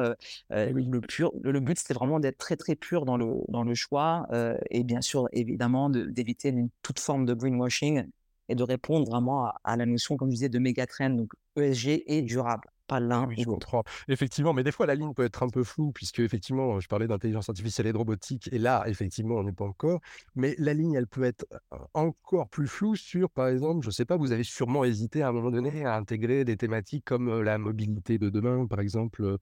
le, 0.49 0.99
pur, 1.01 1.31
le, 1.41 1.59
but, 1.59 1.79
c'était 1.79 1.93
vraiment 1.93 2.19
d'être 2.19 2.37
très, 2.37 2.55
très 2.55 2.75
pur 2.75 3.05
dans 3.05 3.17
le, 3.17 3.27
dans 3.49 3.63
le 3.63 3.75
choix. 3.75 4.27
et 4.69 4.83
bien 4.83 5.01
sûr, 5.01 5.27
évidemment, 5.31 5.89
d'éviter 5.89 6.53
toute 6.81 6.99
forme 6.99 7.25
de 7.25 7.33
greenwashing 7.33 8.05
et 8.49 8.55
de 8.55 8.63
répondre 8.63 9.09
vraiment 9.09 9.45
à, 9.45 9.61
à 9.63 9.77
la 9.77 9.85
notion, 9.85 10.17
comme 10.17 10.29
je 10.29 10.35
disais, 10.35 10.49
de 10.49 10.59
méga 10.59 10.87
trend, 10.87 11.11
donc 11.11 11.31
ESG 11.55 12.03
et 12.07 12.21
durable 12.21 12.69
pas 12.89 12.99
l'un 12.99 13.29
je 13.37 13.45
comprends. 13.45 13.83
Effectivement, 14.07 14.53
mais 14.53 14.63
des 14.63 14.71
fois, 14.71 14.85
la 14.85 14.95
ligne 14.95 15.13
peut 15.13 15.23
être 15.23 15.43
un 15.43 15.49
peu 15.49 15.63
floue, 15.63 15.91
puisque, 15.91 16.19
effectivement, 16.19 16.79
je 16.79 16.87
parlais 16.87 17.07
d'intelligence 17.07 17.47
artificielle 17.47 17.87
et 17.87 17.93
de 17.93 17.97
robotique, 17.97 18.49
et 18.51 18.57
là, 18.57 18.83
effectivement, 18.87 19.35
on 19.35 19.43
n'est 19.43 19.53
pas 19.53 19.65
encore. 19.65 19.99
Mais 20.35 20.55
la 20.57 20.73
ligne, 20.73 20.93
elle 20.93 21.07
peut 21.07 21.23
être 21.23 21.45
encore 21.93 22.49
plus 22.49 22.67
floue 22.67 22.95
sur, 22.95 23.29
par 23.29 23.47
exemple, 23.47 23.83
je 23.83 23.89
ne 23.89 23.93
sais 23.93 24.05
pas, 24.05 24.17
vous 24.17 24.31
avez 24.31 24.43
sûrement 24.43 24.83
hésité 24.83 25.21
à 25.21 25.29
un 25.29 25.31
moment 25.31 25.51
donné 25.51 25.85
à 25.85 25.95
intégrer 25.95 26.43
des 26.43 26.57
thématiques 26.57 27.05
comme 27.05 27.41
la 27.41 27.57
mobilité 27.57 28.17
de 28.17 28.29
demain, 28.29 28.65
par 28.65 28.79
exemple, 28.79 29.37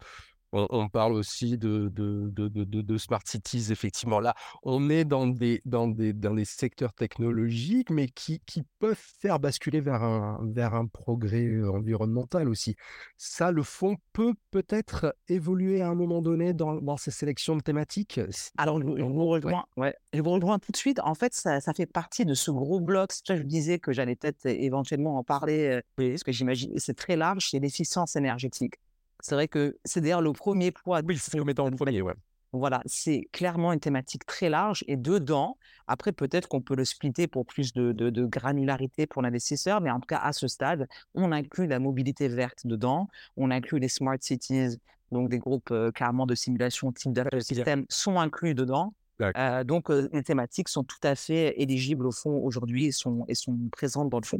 on, 0.51 0.89
parle 0.89 1.13
aussi 1.13 1.57
de, 1.57 1.89
de, 1.89 2.29
de, 2.29 2.47
de, 2.63 2.97
smart 2.97 3.21
cities, 3.25 3.71
effectivement. 3.71 4.19
Là, 4.19 4.33
on 4.63 4.89
est 4.89 5.05
dans 5.05 5.27
des, 5.27 5.61
dans 5.65 5.87
des, 5.87 6.13
dans 6.13 6.33
des 6.33 6.45
secteurs 6.45 6.93
technologiques, 6.93 7.89
mais 7.89 8.07
qui, 8.07 8.39
qui 8.45 8.63
peuvent 8.79 8.97
faire 8.97 9.39
basculer 9.39 9.81
vers 9.81 10.03
un, 10.03 10.39
vers 10.43 10.73
un 10.73 10.87
progrès 10.87 11.45
euh, 11.45 11.71
environnemental 11.71 12.47
aussi. 12.47 12.75
Ça, 13.17 13.51
le 13.51 13.63
fond 13.63 13.97
peut 14.13 14.33
peut-être 14.51 15.15
évoluer 15.27 15.81
à 15.81 15.89
un 15.89 15.95
moment 15.95 16.21
donné 16.21 16.53
dans, 16.53 16.75
dans 16.75 16.97
ces 16.97 17.11
sélections 17.11 17.55
de 17.55 17.61
thématiques? 17.61 18.19
Alors, 18.57 18.79
je, 18.79 18.85
vous 18.85 19.25
rejoins, 19.25 19.65
ouais, 19.75 19.95
je 20.13 20.21
vous 20.21 20.31
rejoins 20.31 20.59
tout 20.59 20.71
de 20.71 20.77
suite. 20.77 20.99
En 21.03 21.15
fait, 21.15 21.33
ça, 21.33 21.59
ça 21.59 21.73
fait 21.73 21.85
partie 21.85 22.25
de 22.25 22.33
ce 22.33 22.51
gros 22.51 22.79
bloc. 22.79 23.11
je 23.27 23.33
disais 23.43 23.79
que 23.79 23.91
j'allais 23.91 24.15
peut-être 24.15 24.45
éventuellement 24.45 25.17
en 25.17 25.23
parler, 25.23 25.81
euh, 25.99 26.11
parce 26.11 26.23
que 26.23 26.31
j'imagine 26.31 26.71
c'est 26.77 26.95
très 26.95 27.15
large, 27.15 27.49
c'est 27.51 27.59
l'efficience 27.59 28.15
énergétique. 28.15 28.75
C'est 29.21 29.35
vrai 29.35 29.47
que 29.47 29.77
c'est 29.83 30.01
d'ailleurs 30.01 30.21
le 30.21 30.31
premier 30.33 30.71
poids. 30.71 31.01
Oui, 31.05 31.17
c'est 31.17 31.37
le 31.37 31.43
mettant 31.43 31.65
en 31.65 31.71
premier, 31.71 32.01
ouais. 32.01 32.13
Voilà, 32.53 32.81
c'est 32.85 33.27
clairement 33.33 33.73
une 33.73 33.79
thématique 33.79 34.25
très 34.25 34.49
large 34.49 34.83
et 34.87 34.95
dedans, 34.95 35.57
après 35.85 36.13
peut-être 36.13 36.47
qu'on 36.47 36.61
peut 36.61 36.75
le 36.75 36.85
splitter 36.85 37.27
pour 37.27 37.45
plus 37.45 37.73
de, 37.73 37.91
de- 37.91 38.09
de 38.09 38.25
granularité 38.25 39.05
pour 39.05 39.21
l'investisseur, 39.21 39.81
mais 39.81 39.91
en 39.91 39.99
tout 39.99 40.07
cas 40.07 40.19
à 40.19 40.31
ce 40.31 40.47
stade, 40.47 40.87
on 41.13 41.33
inclut 41.33 41.67
la 41.67 41.79
mobilité 41.79 42.29
verte 42.29 42.65
dedans, 42.65 43.09
on 43.35 43.51
inclut 43.51 43.79
les 43.79 43.89
smart 43.89 44.15
cities, 44.21 44.77
donc 45.11 45.29
des 45.29 45.39
groupes 45.39 45.71
euh, 45.71 45.91
carrément 45.91 46.25
de 46.25 46.35
simulation 46.35 46.91
type 46.93 47.11
data 47.11 47.39
system 47.41 47.85
sont 47.89 48.17
inclus 48.17 48.55
dedans. 48.55 48.93
Euh, 49.37 49.63
donc 49.65 49.89
euh, 49.91 50.07
les 50.13 50.23
thématiques 50.23 50.69
sont 50.69 50.85
tout 50.85 50.99
à 51.03 51.15
fait 51.15 51.61
éligibles 51.61 52.07
au 52.07 52.11
fond 52.11 52.37
aujourd'hui 52.37 52.85
et 52.85 52.91
sont, 52.93 53.25
et 53.27 53.35
sont 53.35 53.57
présentes 53.73 54.09
dans 54.09 54.19
le 54.19 54.25
fond. 54.25 54.39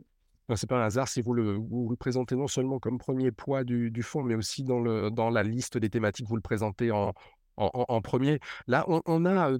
Ben, 0.50 0.56
c'est 0.56 0.68
pas 0.68 0.78
un 0.82 0.86
hasard 0.86 1.08
si 1.10 1.22
vous 1.22 1.34
le 1.34 1.54
vous 1.56 1.90
le 1.90 1.98
présentez 1.98 2.36
non 2.36 2.48
seulement 2.48 2.80
comme 2.80 2.98
premier 2.98 3.32
poids 3.32 3.64
du 3.66 3.92
du 3.92 4.02
fonds, 4.04 4.24
mais 4.24 4.36
aussi 4.36 4.64
dans 4.64 4.80
le 4.80 5.12
dans 5.12 5.30
la 5.30 5.44
liste 5.44 5.78
des 5.78 5.90
thématiques, 5.90 6.28
vous 6.28 6.36
le 6.38 6.42
présentez 6.42 6.92
en 6.92 7.14
en 7.58 7.70
en 7.74 7.86
en 7.90 8.02
1 8.02 8.38
Là, 8.68 8.86
on 8.88 9.02
on 9.06 9.26
a, 9.26 9.52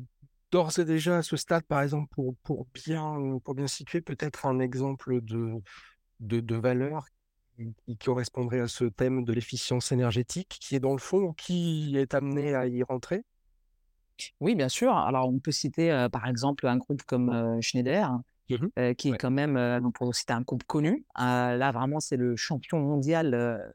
d'ores 0.52 0.80
et 0.80 0.86
déjà 0.86 1.18
à 1.18 1.22
ce 1.24 1.36
stade, 1.38 1.64
par 1.66 1.82
exemple, 1.82 2.08
pour 2.12 2.36
pour 2.44 2.68
bien, 2.74 3.20
heu, 3.20 3.40
pour 3.42 3.54
bien 3.56 3.68
situer, 3.68 4.02
peut-être 4.02 4.46
un 4.46 4.60
exemple 4.60 5.20
de 5.22 5.56
de 6.22 6.40
de 6.42 6.56
valeur 6.56 7.06
qui 7.88 7.98
correspondrait 7.98 8.62
à 8.62 8.68
ce 8.68 8.86
thème 8.86 9.26
de 9.26 9.34
l'efficience 9.34 9.92
énergétique 9.92 10.58
qui 10.62 10.76
est 10.76 10.80
dans 10.80 10.94
le 10.94 11.00
fond 11.00 11.20
ou 11.24 11.34
qui 11.34 11.98
est 11.98 12.14
amené 12.14 12.54
à 12.56 12.68
y 12.68 12.84
rentrer? 12.84 13.24
Oui, 14.40 14.56
bien 14.56 14.70
sûr. 14.70 14.96
Alors 14.96 15.30
on 15.30 15.40
peut 15.40 15.52
citer 15.52 15.92
euh, 15.92 16.10
par 16.10 16.28
exemple 16.28 16.68
un 16.68 16.78
groupe 16.78 17.04
comme 17.04 17.30
euh, 17.30 17.62
Schneider. 17.62 18.10
Mmh 18.50 18.94
qui 18.94 19.10
est 19.10 19.18
quand 19.18 19.32
même, 19.32 19.82
donc 19.82 19.96
pour 19.96 20.14
citer 20.16 20.34
un 20.34 20.42
groupe 20.42 20.64
connu, 20.64 21.06
heu, 21.20 21.22
là 21.22 21.72
vraiment 21.72 22.00
c'est 22.00 22.18
le 22.18 22.36
champion 22.36 22.80
mondial, 22.80 23.32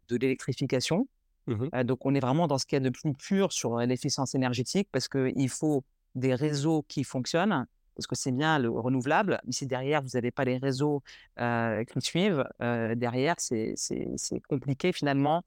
de 0.08 0.16
l'électrification. 0.16 1.08
Mmh 1.46 1.82
donc 1.84 2.06
on 2.06 2.14
est 2.14 2.20
vraiment 2.20 2.46
dans 2.46 2.58
ce 2.58 2.66
qu'il 2.66 2.76
y 2.76 2.80
a 2.80 2.80
de 2.80 2.90
plus 2.90 3.12
pur 3.14 3.52
sur, 3.52 3.78
l'efficience 3.78 4.34
énergétique 4.34 4.88
parce 4.92 5.08
qu'il 5.08 5.48
faut 5.48 5.84
des 6.14 6.34
réseaux 6.34 6.84
qui 6.88 7.04
fonctionnent, 7.04 7.66
parce 7.96 8.06
que 8.06 8.14
c'est 8.14 8.32
bien 8.32 8.58
le 8.58 8.70
renouvelable, 8.70 9.40
mais 9.44 9.52
si 9.52 9.66
derrière 9.66 10.02
vous 10.02 10.10
n'avez 10.14 10.30
pas 10.30 10.44
les 10.44 10.58
réseaux, 10.58 11.02
qui 11.36 12.00
suivent, 12.00 12.44
derrière 12.60 13.34
c'est 13.38 13.74
c'est 13.76 14.08
c'est 14.16 14.40
compliqué 14.40 14.92
finalement, 14.92 15.42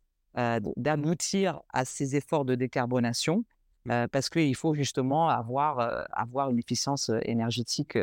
d'aboutir 0.77 1.61
à 1.73 1.85
ces 1.85 2.15
efforts 2.15 2.45
de 2.45 2.55
décarbonation, 2.55 3.43
Mmh. 3.85 4.07
parce 4.11 4.29
qu'il 4.29 4.55
faut 4.55 4.73
justement 4.73 5.29
avoir, 5.29 5.79
une 6.49 6.59
efficience, 6.59 7.11
énergétique, 7.21 7.97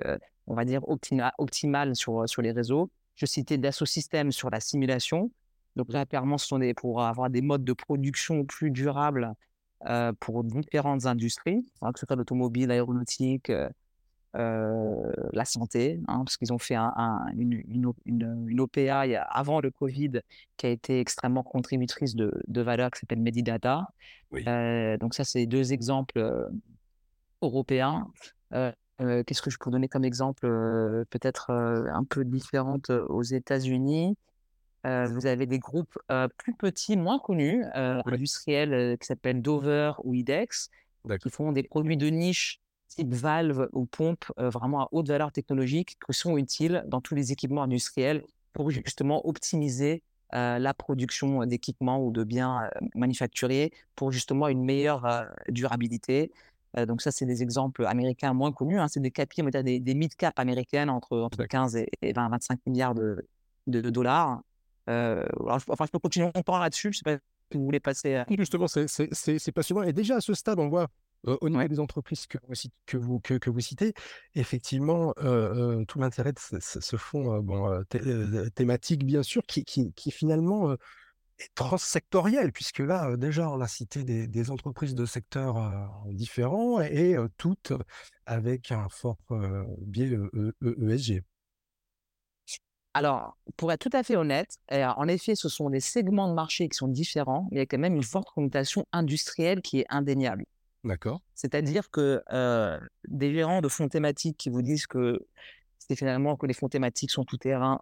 on 0.47 0.55
va 0.55 0.65
dire 0.65 0.87
optima 0.89 1.33
optimale 1.39 1.97
sur, 1.97 2.29
sur 2.29 2.43
les 2.43 2.53
réseaux. 2.53 2.91
Je 3.15 3.27
citais 3.27 3.59
Dassault 3.59 3.87
Systèmes 3.87 4.33
sur 4.33 4.51
la 4.51 4.61
simulation. 4.61 5.31
Donc 5.77 5.93
là, 5.93 6.05
clairement, 6.07 6.39
ce 6.39 6.47
sont 6.47 6.59
des 6.59 6.75
pour 6.75 7.03
avoir 7.03 7.31
des 7.31 7.43
modes 7.43 7.65
de 7.65 7.73
production 7.73 8.45
plus 8.45 8.71
durables, 8.71 9.33
pour 10.21 10.45
différentes 10.45 11.07
industries, 11.07 11.67
hein, 11.81 11.93
que 11.93 11.99
ce 11.99 12.07
soit 12.07 12.15
l'automobile, 12.15 12.69
l'aéronautique, 12.69 13.51
la 14.35 15.45
santé, 15.45 16.01
hein, 16.09 16.19
parce 16.25 16.37
qu'ils 16.37 16.53
ont 16.53 16.59
fait 16.59 16.75
un 16.75 16.93
un 16.97 17.27
une 17.37 17.63
une 17.69 17.87
O 17.87 17.97
une, 18.05 18.47
une 18.49 18.61
OPA 18.61 19.01
avant 19.29 19.61
le 19.61 19.71
covid 19.71 20.21
qui 20.57 20.67
a 20.67 20.69
été 20.71 21.01
extrêmement 21.01 21.43
contributrice 21.43 22.15
de 22.15 22.33
de 22.47 22.61
valeur 22.61 22.91
qui 22.91 23.01
s'appelle 23.01 23.21
Medidata. 23.21 23.89
Oui. 24.31 24.45
Donc 25.01 25.15
ça, 25.15 25.25
c'est 25.25 25.47
2 25.47 25.73
exemples, 25.73 26.49
européens. 27.43 28.09
Heu, 29.01 29.23
qu'est-ce 29.25 29.43
que 29.43 29.51
je 29.51 29.59
peux 29.59 29.71
donner 29.71 29.89
comme 29.89 30.05
exemple, 30.05 30.47
heu, 30.47 31.05
peut-être, 31.11 31.51
heu, 31.51 31.89
un 31.93 32.05
peu 32.05 32.25
différente, 32.25 32.91
aux 32.91 33.23
États-Unis? 33.23 34.17
Vous 34.85 35.27
avez 35.27 35.47
des 35.47 35.59
groupes, 35.61 35.97
plus 36.39 36.55
petits, 36.55 36.97
moins 36.97 37.19
connus, 37.21 37.65
industriels, 37.75 38.97
qui 38.99 39.07
s'appellent 39.07 39.41
Dover 39.43 39.93
ou 40.05 40.15
IDEX, 40.15 40.71
qui 41.21 41.31
font 41.31 41.53
des 41.53 41.63
produits 41.63 41.97
de 41.97 42.09
niche 42.09 42.61
type 42.89 43.15
valves 43.15 43.69
ou 43.73 43.87
pompes, 43.87 44.25
vraiment 44.37 44.83
à 44.83 44.89
haute 44.93 45.09
valeur 45.09 45.33
technologique, 45.33 45.97
qui 46.05 46.13
sont 46.19 46.37
utiles 46.37 46.85
dans 46.89 47.01
tous 47.01 47.15
les 47.15 47.33
équipements 47.33 47.63
industriels 47.63 48.25
pour 48.53 48.71
justement 48.71 49.27
optimiser, 49.27 50.03
la 50.33 50.75
production 50.75 51.45
d'équipements 51.47 52.05
ou 52.05 52.11
de 52.11 52.25
biens, 52.25 52.69
manufacturés 52.97 53.71
pour 53.95 54.11
justement 54.11 54.49
une 54.49 54.65
meilleure, 54.65 55.27
durabilité. 55.49 56.33
Donc 56.87 57.03
ça, 57.03 57.11
c'est 57.11 57.27
des 57.27 57.43
exemples 57.43 57.85
américains 57.87 58.33
moins 58.33 58.53
connus, 58.53 58.79
hein. 58.81 58.89
C'est 58.89 59.01
des 59.01 59.11
dire 59.11 59.65
des 59.65 59.81
des 59.81 59.95
mid-cap 59.95 60.39
américaines 60.39 60.89
entre 60.91 61.19
entre 61.19 61.39
D'accord. 61.39 61.63
15 61.63 61.77
et 61.77 61.89
et 62.01 62.13
20-25 62.13 62.59
000 62.67 62.95
de 62.95 63.27
de 63.67 63.81
de 63.81 63.91
dollars. 63.91 64.41
Heu, 64.89 65.25
alors 65.41 65.59
je 65.59 65.65
enfin 65.69 65.85
je 65.87 65.91
peux 65.91 65.99
continuer 65.99 66.31
longtemps 66.35 66.59
là-dessus, 66.59 66.93
je 66.93 66.99
sais 66.99 67.05
pas 67.05 67.19
si 67.51 67.59
vous 67.59 67.65
voulez 67.65 67.81
passer 67.81 68.15
à 68.17 68.27
justement, 68.37 68.67
c'est 68.67 69.53
passionnant 69.53 69.83
et 69.83 69.93
déjà 69.93 70.17
à 70.17 70.21
ce 70.21 70.35
stade, 70.35 70.59
on 70.59 70.69
voit, 70.69 70.89
au 71.25 71.49
niveau 71.49 71.61
ouais. 71.61 71.69
des 71.69 71.79
entreprises 71.79 72.27
que 72.27 72.39
vous 72.49 72.55
cit 72.55 72.73
que 72.87 72.97
vous 72.97 73.21
que 73.21 73.35
que 73.35 73.51
vous 73.51 73.61
citez, 73.61 73.93
effectivement, 74.35 75.13
tout 75.87 75.99
l'intérêt 76.01 76.33
de 76.33 76.39
ce 76.39 76.97
fonds, 76.97 77.39
bon, 77.41 77.85
thématique 78.55 79.05
bien 79.05 79.23
sûr 79.23 79.43
qui 79.43 79.65
qui 79.65 79.93
qui 79.93 80.11
finalement, 80.11 80.75
transsectoriel 81.55 82.53
puisque 82.53 82.79
là, 82.81 83.11
heu, 83.11 83.17
déjà 83.17 83.49
on 83.51 83.61
a 83.61 83.69
cité 83.69 84.05
des 84.05 84.27
des 84.29 84.51
entreprises 84.51 84.95
de 84.95 85.07
secteurs, 85.07 85.57
heu, 85.59 86.13
différents 86.15 86.81
et 86.81 87.15
heu, 87.17 87.29
toutes 87.39 87.73
avec 88.27 88.73
un 88.73 88.89
fort, 88.89 89.19
biais, 89.81 90.09
heu, 90.15 90.31
E 90.35 90.53
E 90.63 90.77
ESG. 90.91 91.23
Alors, 92.95 93.39
pour 93.57 93.73
être 93.73 93.81
tout 93.89 93.97
à 93.97 94.03
fait 94.03 94.17
honnête, 94.17 94.59
en 94.71 95.09
effet, 95.09 95.35
ce 95.35 95.49
sont 95.49 95.71
des 95.71 95.81
segments 95.81 96.29
de 96.29 96.35
marché 96.35 96.69
qui 96.69 96.77
sont 96.77 96.89
différents, 96.89 97.49
mais 97.51 97.57
il 97.57 97.61
y 97.61 97.63
a 97.63 97.67
quand 97.67 97.79
même 97.79 97.97
une 97.97 98.03
forte 98.03 98.29
connotation 98.35 98.85
industrielle 98.93 99.63
qui 99.63 99.81
est 99.81 99.87
indéniable. 99.89 100.45
D'accord. 100.85 101.23
C'est-à-dire 101.35 101.91
que, 101.91 102.23
des 103.09 103.33
gérants 103.35 103.61
de 103.63 103.69
fonds 103.69 103.89
thématiques 103.89 104.37
qui 104.39 104.51
vous 104.51 104.63
disent 104.63 104.87
que 104.87 105.27
c'est 105.79 105.97
finalement 105.97 106.37
que 106.37 106.47
les 106.47 106.55
fonds 106.55 106.69
thématiques 106.69 107.11
sont 107.11 107.25
tout 107.25 107.39
terrain, 107.39 107.81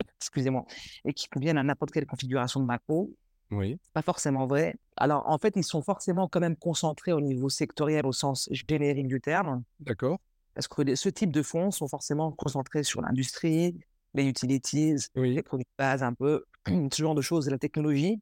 excusez-moi, 0.20 0.64
et 1.04 1.12
qui 1.12 1.28
conviennent 1.28 1.58
à 1.58 1.62
n'importe 1.62 1.92
quelle 1.92 2.06
configuration 2.06 2.60
de 2.60 2.66
macro, 2.66 3.10
Oui, 3.50 3.78
pas 3.92 4.02
forcément 4.02 4.46
vrai. 4.46 4.76
Alors, 4.96 5.28
en 5.28 5.38
fait, 5.38 5.54
ils 5.56 5.64
sont 5.64 5.82
forcément 5.82 6.28
quand 6.28 6.40
même 6.40 6.56
concentrés 6.56 7.12
au 7.12 7.20
niveau 7.20 7.48
sectoriel 7.48 8.06
au 8.06 8.12
sens 8.12 8.48
générique 8.52 9.08
du 9.08 9.20
terme. 9.20 9.62
d'accord. 9.80 10.18
Parce 10.54 10.66
que 10.68 10.94
ce 10.94 11.08
type 11.08 11.30
de 11.32 11.42
fonds 11.42 11.70
sont 11.70 11.88
forcément 11.88 12.32
concentrés 12.32 12.82
sur 12.82 13.00
l'industrie, 13.00 13.78
les 14.14 14.24
utilities, 14.24 14.96
les 15.14 15.42
produits 15.42 15.64
de 15.64 15.76
base 15.78 16.02
un 16.02 16.12
peu, 16.12 16.44
ce 16.66 17.02
genre 17.02 17.14
de 17.14 17.22
choses 17.22 17.48
la 17.48 17.58
technologie. 17.58 18.20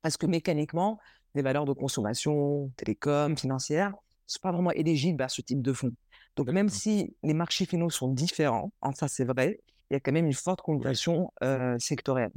Parce 0.00 0.16
que 0.16 0.26
mécaniquement, 0.26 0.98
les 1.34 1.42
valeurs 1.42 1.64
de 1.64 1.72
consommation, 1.72 2.70
télécom, 2.76 3.36
financières, 3.36 3.94
sont 4.26 4.40
pas 4.40 4.52
vraiment 4.52 4.72
éligibles 4.72 5.22
à 5.22 5.28
ce 5.28 5.42
type 5.42 5.62
de 5.62 5.72
fonds. 5.72 5.92
Donc 6.36 6.48
même 6.48 6.68
si 6.68 7.14
les 7.22 7.34
marchés 7.34 7.66
finaux 7.66 7.90
sont 7.90 8.08
différents, 8.08 8.72
hein, 8.82 8.92
ça 8.94 9.06
c'est 9.08 9.24
vrai, 9.24 9.60
il 9.92 9.94
y 9.94 9.96
a 9.96 10.00
quand 10.00 10.12
même 10.12 10.26
une 10.26 10.32
forte 10.32 10.62
connotation, 10.62 11.30
sectorielle. 11.78 12.32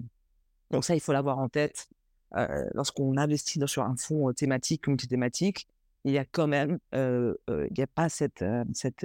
Donc 0.71 0.83
ça, 0.83 0.93
il 0.93 0.99
faut 0.99 1.13
l'avoir 1.13 1.39
en 1.39 1.47
tête, 1.47 1.87
lorsqu'on 2.73 3.15
investit 3.17 3.59
dans 3.59 3.67
sur 3.67 3.83
un 3.83 3.95
fonds, 3.95 4.33
thématique, 4.33 4.87
multithématique, 4.87 5.67
il 6.03 6.11
y 6.11 6.17
a 6.17 6.25
quand 6.25 6.47
même, 6.47 6.79
il 6.93 7.77
y 7.77 7.81
a 7.81 7.87
pas 7.87 8.09
cette, 8.09 8.43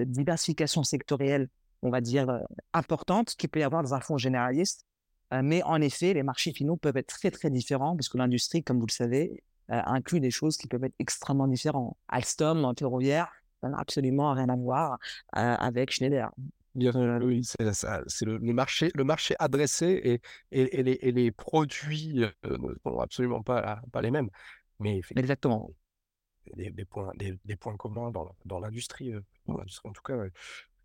diversification 0.01 0.83
sectorielle, 0.83 1.49
on 1.83 1.91
va 1.91 2.01
dire, 2.01 2.41
importante 2.73 3.37
qu'il 3.37 3.49
peut 3.51 3.61
y 3.61 3.63
avoir 3.63 3.85
dans 3.85 3.95
un 3.95 4.01
fonds 4.01 4.19
généraliste. 4.19 4.85
Mais 5.31 5.63
en 5.63 5.81
effet, 5.81 6.13
les 6.13 6.25
marchés 6.25 6.53
finaux 6.53 6.77
peuvent 6.77 6.97
être 6.97 7.07
très, 7.07 7.31
très 7.31 7.51
différents 7.51 7.95
parce 7.95 8.09
que 8.09 8.19
l'industrie, 8.19 8.65
comme 8.65 8.81
vous 8.81 8.87
le 8.87 8.93
savez, 8.93 9.45
inclut 9.69 10.19
des 10.19 10.33
choses 10.33 10.57
qui 10.57 10.67
peuvent 10.67 10.83
être 10.83 10.97
extrêmement 10.99 11.47
différents. 11.47 11.97
Alstom, 12.09 12.63
le 12.63 12.75
ferroviaire, 12.77 13.31
ça 13.61 13.69
n'a 13.69 13.79
absolument 13.79 14.33
rien 14.33 14.49
à 14.49 14.57
voir, 14.57 14.99
avec 15.33 15.93
Schneider. 15.93 16.31
Oui, 16.75 17.45
c'est 17.45 17.73
ça, 17.75 18.03
c'est 18.07 18.25
le 18.25 18.39
le 18.39 18.53
marché 18.53 18.91
le 18.95 19.05
marché 19.05 19.35
adressé 19.39 20.01
et 20.05 20.21
et 20.53 20.79
et 20.79 20.83
les 20.83 20.99
et 21.03 21.13
les 21.13 21.31
produits, 21.33 22.25
ne 22.45 22.75
sont 22.85 22.99
absolument 23.01 23.43
pas 23.43 23.81
pas 23.93 24.03
les 24.03 24.11
mêmes. 24.11 24.29
Mais 24.79 25.01
exactement. 25.17 25.71
des 26.57 26.71
des 26.71 26.85
points 26.85 27.13
des 27.17 27.39
des 27.45 27.57
points 27.57 27.77
communs 27.77 28.11
dans 28.11 28.35
dans 28.45 28.61
l'industrie, 28.61 29.13
l'industrie 29.47 29.89
en 29.89 29.93
tout 29.93 30.03
cas, 30.03 30.17
ouais. 30.17 30.31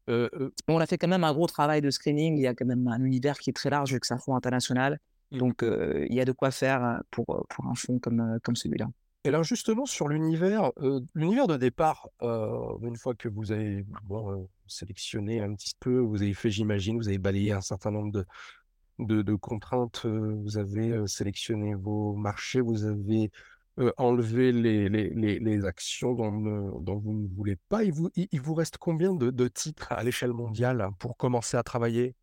Heu, 0.07 0.29
On 0.67 0.79
a 0.79 0.85
fait 0.85 0.97
quand 0.97 1.07
même 1.07 1.23
un 1.23 1.33
gros 1.33 1.47
travail 1.47 1.81
de 1.81 1.89
screening. 1.89 2.37
Il 2.37 2.41
y 2.41 2.47
a 2.47 2.53
quand 2.53 2.65
même 2.65 2.87
un 2.87 3.03
univers 3.03 3.37
qui 3.39 3.49
est 3.49 3.53
très 3.53 3.69
large 3.69 3.91
vu 3.93 3.99
que 3.99 4.05
c'est 4.05 4.13
un 4.13 4.19
fonds 4.19 4.35
international. 4.35 4.99
mmh 5.31 5.37
Donc, 5.39 5.63
il 5.63 6.13
y 6.13 6.21
a 6.21 6.25
de 6.25 6.31
quoi 6.31 6.51
faire, 6.51 7.01
pour, 7.09 7.25
pour 7.49 7.65
un 7.65 7.75
fonds 7.75 7.99
comme, 7.99 8.39
comme 8.43 8.55
celui-là. 8.55 8.87
Et 9.25 9.29
alors 9.29 9.43
justement 9.43 9.85
sur 9.87 10.07
l'univers, 10.07 10.71
l'univers 11.15 11.47
de 11.47 11.57
départ, 11.57 12.09
une 12.21 12.95
fois 12.95 13.15
que 13.15 13.27
vous 13.27 13.51
avez 13.51 13.83
bon, 14.03 14.47
sélectionné 14.67 15.41
un 15.41 15.53
petit 15.55 15.73
peu, 15.79 15.97
vous 15.97 16.21
avez 16.21 16.35
fait 16.35 16.51
j'imagine, 16.51 16.97
vous 16.97 17.07
avez 17.07 17.17
balayé 17.17 17.51
un 17.51 17.61
certain 17.61 17.91
nombre 17.91 18.11
de 18.11 18.25
de 18.99 19.35
contraintes, 19.35 20.05
vous 20.05 20.57
avez, 20.57 21.05
sélectionné 21.07 21.73
vos 21.73 22.13
marchés, 22.13 22.61
vous 22.61 22.85
avez, 22.85 23.31
enlevé 23.97 24.51
les 24.51 24.87
les 24.89 25.39
les 25.39 25.65
actions 25.65 26.13
dont 26.13 26.79
dont 26.79 26.97
vous 26.97 27.13
ne 27.13 27.27
voulez 27.27 27.57
pas. 27.67 27.83
Il 27.83 27.93
vous 27.93 28.09
il 28.15 28.39
vous 28.39 28.53
reste 28.53 28.77
combien 28.77 29.13
de 29.13 29.47
titres 29.47 29.91
à 29.91 30.03
l'échelle 30.03 30.33
mondiale 30.33 30.89
pour 30.99 31.17
commencer 31.17 31.57
à 31.57 31.63
travailler? 31.63 32.15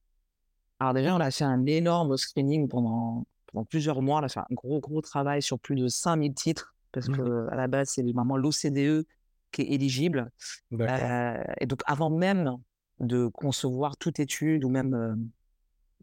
Alors 0.79 0.95
déjà, 0.95 1.15
on 1.15 1.21
a 1.21 1.31
fait 1.31 1.45
un 1.45 1.67
énorme 1.67 2.17
screening 2.17 2.69
pendant 2.69 3.25
pendant 3.53 3.65
plusieurs 3.65 4.03
mois. 4.03 4.21
On 4.21 4.23
a 4.25 4.29
fait 4.29 4.41
un 4.41 4.47
gros, 4.53 4.81
gros 4.81 5.01
travail 5.01 5.43
sur 5.43 5.59
plus 5.59 5.77
de 5.77 5.89
5 5.89 6.21
000 6.21 6.33
titres, 6.33 6.75
parce 6.93 7.09
Mmh 7.09 7.17
que 7.17 7.49
à 7.51 7.57
la 7.57 7.67
base, 7.67 7.91
c'est 7.91 8.03
vraiment 8.03 8.37
l'OCDE 8.37 9.05
qui 9.51 9.63
est 9.63 9.73
éligible. 9.73 10.31
et 11.61 11.67
donc, 11.67 11.83
avant 11.87 12.11
même 12.11 12.57
de 13.01 13.27
concevoir 13.27 13.97
toute 13.97 14.21
étude 14.21 14.65
ou 14.65 14.69
même 14.69 15.31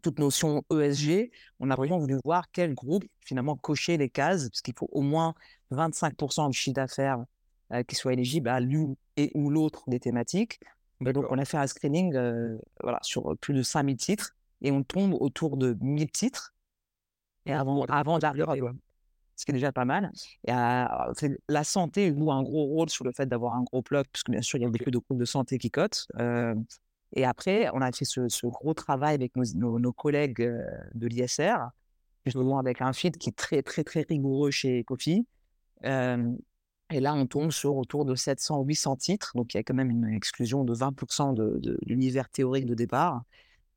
toute 0.02 0.18
notion 0.18 0.62
ESG, 0.70 1.30
on 1.58 1.70
a 1.70 1.76
vraiment 1.76 1.98
voulu 1.98 2.16
voir 2.24 2.50
quel 2.52 2.74
groupe 2.74 3.04
finalement 3.20 3.56
cochait 3.56 3.96
les 3.96 4.08
cases, 4.08 4.48
parce 4.48 4.62
qu'il 4.62 4.74
faut 4.74 4.88
au 4.92 5.02
moins 5.02 5.34
25% 5.72 6.50
du 6.50 6.56
chiffre 6.56 6.74
d'affaires 6.74 7.24
qui 7.86 7.94
soit 7.94 8.12
éligible 8.12 8.48
à 8.48 8.60
l'une 8.60 8.96
et 9.16 9.30
ou 9.34 9.50
l'autre 9.50 9.84
des 9.88 10.00
thématiques. 10.00 10.60
donc, 11.00 11.24
on 11.30 11.38
a 11.38 11.44
fait 11.44 11.56
un 11.56 11.66
screening 11.66 12.12
voilà, 12.82 12.98
sur 13.02 13.36
plus 13.38 13.54
de 13.54 13.62
5000 13.62 13.96
titres 13.96 14.36
et 14.62 14.70
on 14.70 14.82
tombe 14.82 15.14
autour 15.14 15.56
de 15.56 15.76
1000 15.80 16.10
titres. 16.10 16.54
Et 17.46 17.52
avant, 17.52 17.84
avant 17.84 18.18
d'arriver, 18.18 18.70
ce 19.40 19.46
qui 19.46 19.52
est 19.52 19.54
déjà 19.54 19.72
pas 19.72 19.86
mal. 19.86 20.12
Et 20.46 20.52
la 20.52 21.64
santé 21.64 22.14
joue 22.14 22.30
un 22.30 22.42
gros 22.42 22.66
rôle 22.66 22.90
sur 22.90 23.04
le 23.06 23.12
fait 23.12 23.26
d'avoir 23.26 23.54
un 23.54 23.62
gros 23.62 23.80
bloc, 23.80 24.06
parce 24.12 24.22
que 24.22 24.32
bien 24.32 24.42
sûr, 24.42 24.58
il 24.58 24.62
y 24.62 24.66
a 24.66 24.68
beaucoup 24.68 24.90
de 24.90 24.98
groupes 24.98 25.18
de 25.18 25.24
santé 25.24 25.58
qui 25.58 25.70
cotent. 25.70 26.06
et 27.16 27.24
après, 27.24 27.70
on 27.72 27.80
a 27.80 27.90
fait 27.90 28.04
ce, 28.04 28.46
gros 28.46 28.74
travail 28.74 29.14
avec 29.14 29.32
nos, 29.34 29.92
collègues 29.92 30.46
de 30.94 31.06
l'ISR, 31.06 31.56
justement 32.26 32.58
avec 32.58 32.82
un 32.82 32.92
feed 32.92 33.16
qui 33.16 33.30
est 33.30 33.36
très, 33.36 33.62
très, 33.62 33.82
très 33.82 34.02
rigoureux 34.02 34.50
chez 34.50 34.84
Kofi. 34.84 35.26
Et 35.82 36.98
là, 36.98 37.14
on 37.14 37.26
tombe 37.26 37.50
sur 37.50 37.76
autour 37.76 38.04
de 38.04 38.14
700-800 38.14 38.98
titres. 38.98 39.32
Donc, 39.36 39.54
il 39.54 39.56
y 39.56 39.60
a 39.60 39.62
quand 39.62 39.74
même 39.74 39.90
une 39.90 40.12
exclusion 40.12 40.64
de 40.64 40.74
20% 40.74 41.34
de, 41.34 41.78
l'univers 41.86 42.28
théorique 42.28 42.66
de 42.66 42.74
départ. 42.74 43.22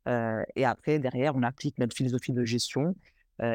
et 0.08 0.66
après, 0.66 1.00
derrière, 1.00 1.38
on 1.38 1.44
applique 1.44 1.78
notre 1.80 1.96
philosophie 1.96 2.34
de 2.34 2.44
gestion 2.44 2.96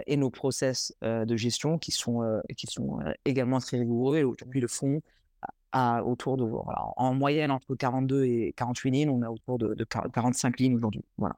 et 0.07 0.17
nos 0.17 0.31
process 0.31 0.95
de 1.03 1.37
gestion 1.37 1.79
qui 1.79 1.93
sont, 1.93 2.41
qui 2.57 2.67
sont 2.67 2.99
également 3.25 3.59
très 3.59 3.79
rigoureux. 3.79 4.19
Et 4.19 4.25
aujourd'hui, 4.25 4.61
le 4.61 4.69
fond 4.69 5.01
a 5.73 6.03
autour 6.03 6.37
de, 6.37 6.45
en 6.45 7.15
moyenne, 7.15 7.51
entre 7.51 7.75
42 7.75 8.25
et 8.25 8.55
48 8.57 8.91
lignes. 8.91 9.11
On 9.11 9.23
a 9.23 9.31
autour 9.31 9.59
de, 9.59 9.75
45 9.85 10.59
lignes 10.59 10.77
aujourd'hui. 10.77 11.05
Voilà. 11.17 11.37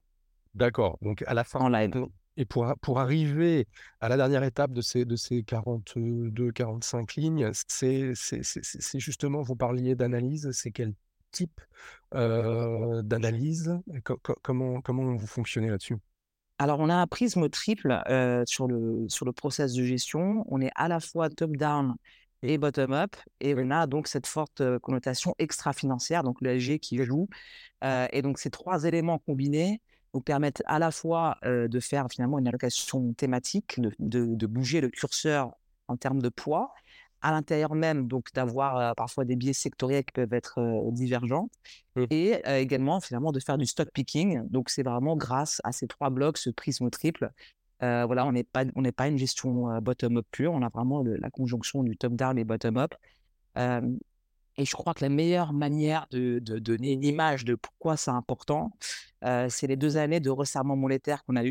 D'accord. 0.54 0.99
Donc, 1.02 1.23
à 1.26 1.35
la 1.35 1.45
fin, 1.45 1.61
en 1.61 1.69
live. 1.69 2.07
Et 2.37 2.45
pour, 2.45 2.73
pour 2.80 3.00
arriver 3.00 3.66
à 4.00 4.09
la 4.09 4.16
dernière 4.16 4.45
étape 4.45 4.73
de 4.73 4.80
ces, 4.80 5.04
de 5.04 5.16
ces 5.16 5.42
42-45 5.42 7.21
lignes, 7.21 7.50
c'est 7.52 8.99
justement, 8.99 9.42
vous 9.42 9.57
parliez 9.57 9.95
d'analyse, 9.95 10.50
c'est 10.52 10.71
quel 10.71 10.95
type 11.33 11.61
d'analyse? 12.12 13.78
Comment, 14.42 14.80
comment 14.80 15.14
vous 15.14 15.26
fonctionnez 15.26 15.69
là-dessus? 15.69 15.97
Alors, 16.61 16.79
on 16.79 16.90
a 16.90 16.95
un 16.95 17.07
prisme 17.07 17.49
triple 17.49 18.02
sur, 18.47 18.69
le, 18.69 19.07
sur 19.09 19.25
le 19.25 19.33
process 19.33 19.73
de 19.73 19.83
gestion. 19.83 20.45
On 20.49 20.61
est 20.61 20.71
à 20.75 20.88
la 20.88 21.00
fois 21.00 21.31
top-down 21.31 21.95
et 22.43 22.59
bottom-up. 22.59 23.17
Et 23.40 23.55
on 23.57 23.71
a 23.71 23.87
donc 23.87 24.07
cette 24.07 24.26
forte 24.26 24.62
connotation 24.81 25.35
extra-financière, 25.38 26.23
donc 26.23 26.37
le 26.43 26.55
LG 26.57 26.79
qui 26.79 27.02
joue. 27.02 27.31
et 27.83 28.21
donc, 28.21 28.38
ces 28.38 28.50
trois 28.50 28.85
éléments 28.85 29.19
combinés 29.19 29.81
nous 30.12 30.21
permettent 30.21 30.62
à 30.67 30.79
la 30.79 30.90
fois 30.90 31.38
de 31.43 31.81
faire 31.81 32.09
finalement 32.11 32.38
une 32.38 32.47
allocation 32.47 33.14
thématique, 33.14 33.81
de, 33.81 33.95
de, 33.99 34.47
bouger 34.47 34.83
le 34.83 34.90
curseur 34.90 35.52
en 35.88 35.97
termes 35.97 36.21
de 36.21 36.29
poids, 36.29 36.75
à 37.23 37.33
l'intérieur 37.33 37.75
même, 37.75 38.07
donc 38.07 38.33
d'avoir 38.33 38.95
parfois 38.95 39.25
des 39.25 39.37
biais 39.37 39.53
sectoriels 39.53 40.05
qui 40.05 40.12
peuvent 40.12 40.33
être 40.33 40.91
divergents, 40.93 41.49
mmh. 41.97 42.05
et 42.11 42.41
également 42.47 43.00
finalement 43.00 43.33
de 43.33 43.41
faire 43.41 43.59
du 43.59 43.67
stock 43.67 43.89
picking. 43.93 44.43
Donc 44.49 44.71
c'est 44.71 44.83
vraiment 44.83 45.17
grâce 45.17 45.61
à 45.65 45.73
ces 45.73 45.87
trois 45.87 46.11
blocs, 46.11 46.39
ce 46.39 46.50
prisme 46.50 46.91
triple. 46.91 47.31
voilà, 47.81 48.27
on 48.27 48.33
n'est 48.33 48.45
pas, 48.45 48.65
on 48.75 48.83
n'est 48.83 48.93
pas 48.93 49.09
une 49.09 49.19
gestion 49.19 49.81
bottom-up 49.81 50.27
pure, 50.31 50.53
on 50.53 50.62
a 50.62 50.69
vraiment 50.69 51.03
la 51.05 51.31
conjonction 51.31 51.83
du 51.83 51.97
top-down 51.97 52.39
et 52.39 52.45
bottom-up. 52.45 52.95
et 53.57 54.65
je 54.65 54.73
crois 54.73 54.95
que 54.95 55.05
la 55.05 55.11
meilleure 55.11 55.53
manière 55.53 56.07
de, 56.11 56.39
de 56.41 56.59
donner 56.59 56.93
une 56.93 57.05
image 57.05 57.45
de 57.45 57.55
pourquoi 57.55 57.97
c'est 57.97 58.11
important, 58.11 58.73
c'est 59.23 59.67
les 59.67 59.77
deux 59.77 59.97
années 59.97 60.21
de 60.21 60.31
resserrement 60.31 60.77
monétaire 60.77 61.25
qu'on 61.25 61.37
a 61.37 61.43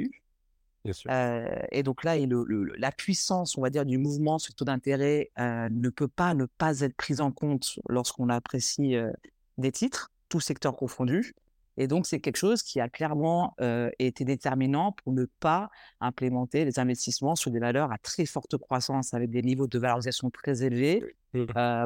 et 0.85 1.83
donc 1.83 2.03
là, 2.03 2.15
la 2.77 2.91
puissance, 2.91 3.57
on 3.57 3.61
va 3.61 3.69
dire, 3.69 3.85
du 3.85 3.97
mouvement 3.97 4.39
sur 4.39 4.51
le 4.53 4.55
taux 4.55 4.65
d'intérêt 4.65 5.29
ne 5.37 5.89
peut 5.89 6.07
pas 6.07 6.33
ne 6.33 6.45
pas 6.45 6.81
être 6.81 6.95
prise 6.95 7.21
en 7.21 7.31
compte 7.31 7.79
lorsqu'on 7.89 8.29
apprécie 8.29 8.95
des 9.57 9.71
titres, 9.71 10.11
tous 10.29 10.39
secteurs 10.39 10.75
confondus. 10.75 11.33
Et 11.81 11.87
donc, 11.87 12.07
c'est 12.07 12.19
quelque 12.19 12.35
chose 12.35 12.61
qui 12.61 12.81
a 12.81 12.89
clairement 12.89 13.55
été 13.99 14.25
déterminant 14.25 14.91
pour 14.91 15.13
ne 15.13 15.25
pas 15.39 15.69
implémenter 16.01 16.65
les 16.65 16.77
investissements 16.77 17.35
sur 17.35 17.51
des 17.51 17.59
valeurs 17.59 17.91
à 17.91 17.97
très 17.97 18.25
forte 18.25 18.57
croissance 18.57 19.13
avec 19.13 19.29
des 19.29 19.41
niveaux 19.41 19.67
de 19.67 19.79
valorisation 19.79 20.29
très 20.29 20.63
élevés, 20.63 21.03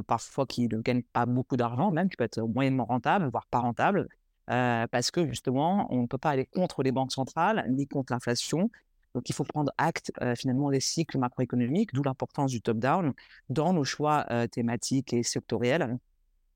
parfois 0.08 0.48
qui 0.48 0.68
ne 0.68 0.80
gagnent 0.80 1.04
pas 1.04 1.26
beaucoup 1.26 1.58
d'argent, 1.58 1.92
même 1.92 2.10
qui 2.10 2.16
peut 2.16 2.24
être 2.24 2.42
moyennement 2.42 2.86
rentable, 2.86 3.30
voire 3.30 3.46
pas 3.48 3.60
rentable, 3.60 4.08
parce 4.48 5.12
que 5.12 5.28
justement, 5.28 5.88
on 5.92 6.04
ne 6.04 6.08
peut 6.08 6.18
pas 6.18 6.32
aller 6.32 6.46
contre 6.46 6.84
les 6.84 6.92
banques 6.92 7.12
centrales 7.12 7.66
ni 7.70 7.88
contre 7.88 8.14
l'inflation. 8.14 8.70
Donc, 9.16 9.30
il 9.30 9.34
faut 9.34 9.44
prendre 9.44 9.72
acte 9.78 10.12
finalement 10.36 10.72
des 10.72 10.80
cycles 10.80 11.20
macroéconomiques, 11.20 11.94
d'où 11.94 12.02
l'importance 12.02 12.52
du 12.52 12.62
top-down 12.62 13.14
dans 13.50 13.74
nos 13.74 13.84
choix 13.84 14.26
thématiques 14.52 15.14
et 15.14 15.24
sectoriels. 15.24 15.98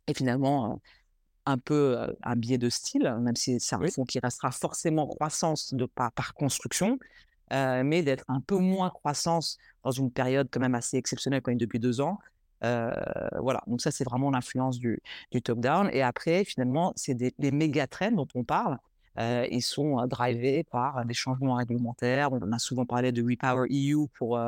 Et 0.08 0.14
finalement, 0.14 0.82
un 1.46 1.58
peu 1.58 2.16
un 2.24 2.36
biais 2.36 2.58
de 2.58 2.70
style, 2.70 3.16
même 3.22 3.36
si 3.36 3.60
c'est 3.60 3.76
un 3.76 3.88
fonds 3.88 4.06
qui 4.06 4.20
restera 4.20 4.52
forcément 4.52 5.08
croissance 5.08 5.74
de 5.74 5.86
par, 5.86 6.12
par 6.12 6.34
construction, 6.34 6.98
mais 7.52 8.02
d'être 8.04 8.26
un 8.28 8.42
peu 8.42 8.58
moins 8.58 8.90
croissance 8.90 9.58
dans 9.84 9.92
une 9.92 10.12
période 10.12 10.50
quand 10.52 10.60
même 10.60 10.76
assez 10.76 10.98
exceptionnelle, 10.98 11.42
quand 11.42 11.52
même 11.52 11.58
depuis 11.58 11.80
deux 11.80 12.02
ans, 12.02 12.20
voilà, 12.62 13.62
donc 13.68 13.82
ça, 13.82 13.92
c'est 13.92 14.04
vraiment 14.04 14.32
l'influence 14.32 14.80
du, 14.80 15.00
du 15.32 15.42
top-down. 15.42 15.90
Et 15.94 16.02
après, 16.02 16.44
finalement, 16.44 16.94
c'est 16.96 17.18
les 17.38 17.52
méga 17.52 17.88
trends 17.88 18.12
dont 18.12 18.28
on 18.36 18.44
parle. 18.44 18.78
ils 19.18 19.62
sont 19.62 20.06
drivés 20.08 20.64
par 20.64 21.06
des 21.06 21.14
changements 21.14 21.56
réglementaires. 21.56 22.30
On 22.32 22.52
a 22.52 22.60
souvent 22.60 22.86
parlé 22.86 23.12
de 23.12 23.24
Repower 23.24 23.68
EU 23.70 24.08
pour 24.18 24.40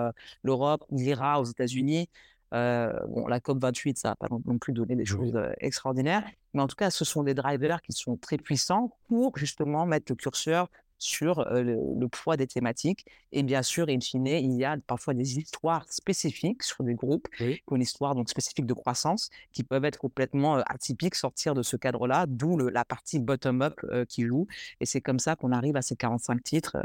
l'Europe, 0.44 0.86
l'IRA 0.92 1.42
aux 1.42 1.46
États-Unis. 1.46 2.10
bon, 2.52 3.28
la 3.28 3.40
COP28, 3.40 3.96
ça 3.98 4.10
n'a 4.10 4.16
pas 4.16 4.28
non 4.30 4.58
plus 4.58 4.74
donné 4.74 4.96
des 4.96 5.06
choses 5.06 5.40
extraordinaires. 5.60 6.24
Mais 6.54 6.62
en 6.62 6.68
tout 6.68 6.76
cas, 6.76 6.90
ce 6.90 7.06
sont 7.06 7.24
des 7.24 7.34
drivers 7.34 7.82
qui 7.82 7.94
sont 7.94 8.18
très 8.18 8.38
puissants 8.38 8.98
pour 9.08 9.38
justement 9.38 9.86
mettre 9.86 10.12
le 10.12 10.16
curseur 10.16 10.70
sur 11.00 11.46
le, 11.50 12.08
poids 12.08 12.38
des 12.38 12.48
thématiques. 12.48 13.06
Et 13.32 13.44
bien 13.44 13.64
sûr, 13.64 13.88
in 13.90 14.00
fine, 14.00 14.28
il 14.28 14.54
y 14.54 14.66
a 14.66 14.78
parfois 14.86 15.14
des 15.14 15.38
histoires 15.38 15.86
spécifiques 15.92 16.64
sur 16.64 16.84
des 16.84 16.94
groupes, 16.96 17.28
une 17.40 17.82
histoire 17.82 18.16
donc 18.16 18.30
spécifique 18.30 18.66
de 18.66 18.74
croissance, 18.74 19.30
qui 19.54 19.64
peuvent 19.64 19.86
être 19.86 19.98
complètement 19.98 20.58
atypiques, 20.68 21.16
sortir 21.16 21.54
de 21.54 21.64
ce 21.64 21.76
cadre-là, 21.76 22.26
d'où 22.28 22.58
la 22.58 22.86
partie 22.86 23.20
bottom-up 23.20 23.80
qui 24.08 24.26
joue. 24.26 24.48
Et 24.80 24.86
c'est 24.86 25.02
comme 25.02 25.20
ça 25.20 25.36
qu'on 25.36 25.52
arrive 25.52 25.76
à 25.76 25.82
ces 25.82 25.96
45 25.96 26.44
titres. 26.44 26.78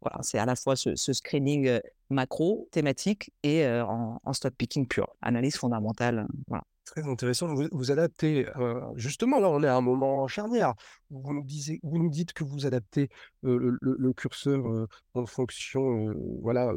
voilà, 0.00 0.18
c'est 0.22 0.38
à 0.38 0.46
la 0.46 0.56
fois 0.56 0.76
ce, 0.76 0.94
screening 0.94 1.80
macro, 2.10 2.68
thématique 2.70 3.32
et 3.42 3.66
en, 3.66 4.20
en, 4.22 4.32
stock 4.32 4.54
picking 4.54 4.86
pur, 4.86 5.08
analyse 5.22 5.56
fondamentale. 5.56 6.26
Voilà. 6.48 6.64
Très 6.84 7.08
intéressant. 7.08 7.54
Vous, 7.54 7.68
vous 7.70 7.90
adaptez, 7.90 8.46
justement, 8.96 9.38
là, 9.40 9.48
on 9.48 9.62
est 9.62 9.68
à 9.68 9.76
un 9.76 9.80
moment 9.80 10.26
charnière. 10.28 10.74
Vous 11.10 11.32
nous, 11.32 11.44
disiez, 11.44 11.80
vous 11.82 11.98
nous 11.98 12.10
dites 12.10 12.32
que 12.32 12.44
vous 12.44 12.66
adaptez 12.66 13.08
le, 13.42 14.12
curseur 14.12 14.62
en 15.14 15.26
fonction, 15.26 16.12
voilà. 16.42 16.72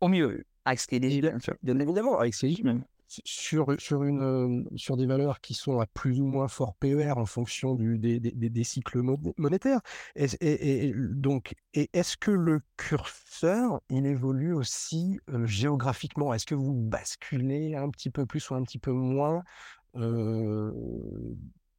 Au 0.00 0.08
mieux, 0.08 0.44
avec 0.64 0.80
ce 0.80 0.86
qui 0.86 0.96
est 0.96 1.00
bien, 1.00 1.38
bien 1.62 1.78
évidemment, 1.78 2.18
avec 2.18 2.34
ce 2.34 2.46
qui 2.46 2.52
est 2.52 2.95
sur, 3.08 3.74
sur, 3.78 4.02
une, 4.02 4.68
sur 4.76 4.96
des 4.96 5.06
valeurs 5.06 5.40
qui 5.40 5.54
sont 5.54 5.78
à 5.80 5.86
plus 5.86 6.20
ou 6.20 6.26
moins 6.26 6.48
fort 6.48 6.74
PER 6.74 7.12
en 7.16 7.26
fonction 7.26 7.74
du, 7.74 7.98
des, 7.98 8.20
des, 8.20 8.32
des, 8.32 8.64
cycles 8.64 9.02
monétaires. 9.36 9.80
Et, 10.16 10.92
donc, 10.94 11.54
et 11.74 11.88
est-ce 11.92 12.16
que 12.16 12.30
le 12.30 12.60
curseur, 12.76 13.80
il 13.90 14.06
évolue 14.06 14.54
aussi 14.54 15.18
géographiquement? 15.44 16.34
Est-ce 16.34 16.46
que 16.46 16.54
vous 16.54 16.74
basculez 16.74 17.74
un 17.74 17.90
petit 17.90 18.10
peu 18.10 18.26
plus 18.26 18.48
ou 18.50 18.54
un 18.54 18.62
petit 18.62 18.78
peu 18.78 18.92
moins 18.92 19.42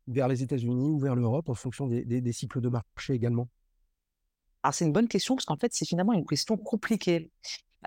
vers 0.08 0.28
les 0.28 0.44
États-Unis 0.44 0.90
ou 0.90 1.00
vers 1.00 1.16
l'Europe 1.16 1.50
en 1.50 1.56
fonction 1.56 1.88
des, 1.88 2.34
cycles 2.34 2.62
de 2.62 2.70
marché 2.70 3.14
également? 3.14 3.50
C'est 4.72 4.86
une 4.86 4.92
bonne 4.92 5.08
question 5.08 5.36
parce 5.36 5.46
qu'en 5.46 5.56
fait, 5.56 5.74
c'est 5.74 5.86
finalement 5.86 6.12
une 6.12 6.26
question 6.26 6.58
compliquée 6.58 7.32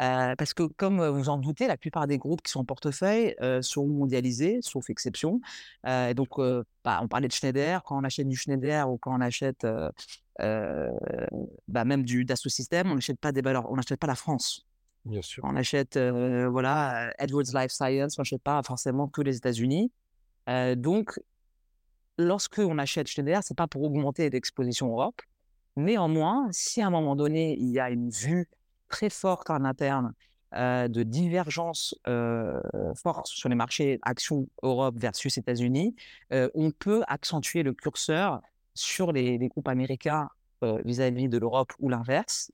parce 0.01 0.55
que, 0.55 0.63
comme 0.63 1.07
vous 1.07 1.29
en 1.29 1.37
doutez, 1.37 1.67
la 1.67 1.77
plupart 1.77 2.07
des 2.07 2.17
groupes 2.17 2.41
qui 2.41 2.51
sont 2.51 2.61
en 2.61 2.65
portefeuille 2.65 3.35
sont 3.61 3.87
mondialisés, 3.87 4.61
sauf 4.63 4.89
exception. 4.89 5.41
Et 5.87 6.15
donc, 6.15 6.39
bah, 6.85 7.01
on 7.03 7.09
parlait 7.09 7.29
de 7.29 7.33
Schneider. 7.33 7.83
Quand 7.85 8.01
on 8.01 8.05
achète 8.05 8.27
du 8.27 8.37
Schneider 8.37 8.91
ou 8.91 8.97
quand 8.97 9.15
on 9.15 9.21
achète 9.21 9.67
bah, 10.39 11.85
même 11.85 12.03
du 12.03 12.25
Dassault 12.25 12.49
Systèmes, 12.49 12.91
on 12.91 12.95
n'achète 12.95 13.21
pas 13.21 13.33
des 13.33 13.43
valeurs, 13.43 13.71
on 13.71 13.77
n'achète 13.77 14.01
pas 14.01 14.07
la 14.07 14.15
France. 14.15 14.67
Bien 15.05 15.23
sûr. 15.23 15.45
On 15.45 15.55
achète 15.55 15.99
voilà, 15.99 17.13
Edwards 17.19 17.53
Life 17.53 17.73
Science, 17.73 18.19
on 18.19 18.23
n'achète 18.23 18.43
pas 18.43 18.63
forcément 18.63 19.07
que 19.07 19.21
les 19.21 19.37
États-Unis. 19.37 19.93
donc, 20.77 21.21
lorsque 22.17 22.59
on 22.59 22.79
achète 22.79 23.07
Schneider, 23.09 23.43
c'est 23.43 23.57
pas 23.57 23.67
pour 23.67 23.83
augmenter 23.83 24.31
l'exposition 24.31 24.89
Europe. 24.89 25.21
Néanmoins, 25.77 26.49
si 26.53 26.83
à 26.83 26.87
un 26.87 26.91
moment 26.91 27.17
donné, 27.17 27.57
il 27.59 27.71
y 27.71 27.79
a 27.79 27.91
une 27.91 28.11
vue 28.11 28.49
très 28.91 29.09
forte 29.09 29.49
en 29.49 29.65
interne 29.65 30.13
de 30.53 31.03
divergence 31.05 31.95
forte 32.97 33.27
sur 33.29 33.49
les 33.49 33.55
marchés 33.55 34.01
actions 34.03 34.49
Europe 34.63 34.97
versus 34.99 35.39
États-Unis, 35.39 35.95
on 36.33 36.73
peut 36.73 37.03
accentuer 37.07 37.63
le 37.63 37.73
curseur 37.73 38.41
sur 38.75 39.13
les, 39.13 39.39
groupes 39.49 39.69
américains 39.69 40.29
vis-à-vis 40.85 41.29
de 41.29 41.39
l'Europe 41.39 41.73
ou 41.79 41.89
l'inverse. 41.89 42.51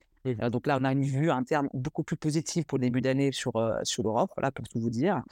donc 0.50 0.66
là, 0.66 0.78
on 0.78 0.84
a 0.84 0.92
une 0.92 1.04
vue 1.04 1.30
interne 1.30 1.68
beaucoup 1.72 2.02
plus 2.02 2.18
positive 2.18 2.64
pour 2.66 2.76
le 2.76 2.82
début 2.82 3.00
d'année 3.00 3.32
sur, 3.32 3.52
sur 3.82 4.02
l'Europe, 4.02 4.30
voilà, 4.36 4.50
pour 4.50 4.68
tout 4.68 4.78
vous 4.78 4.90
dire. 4.90 5.22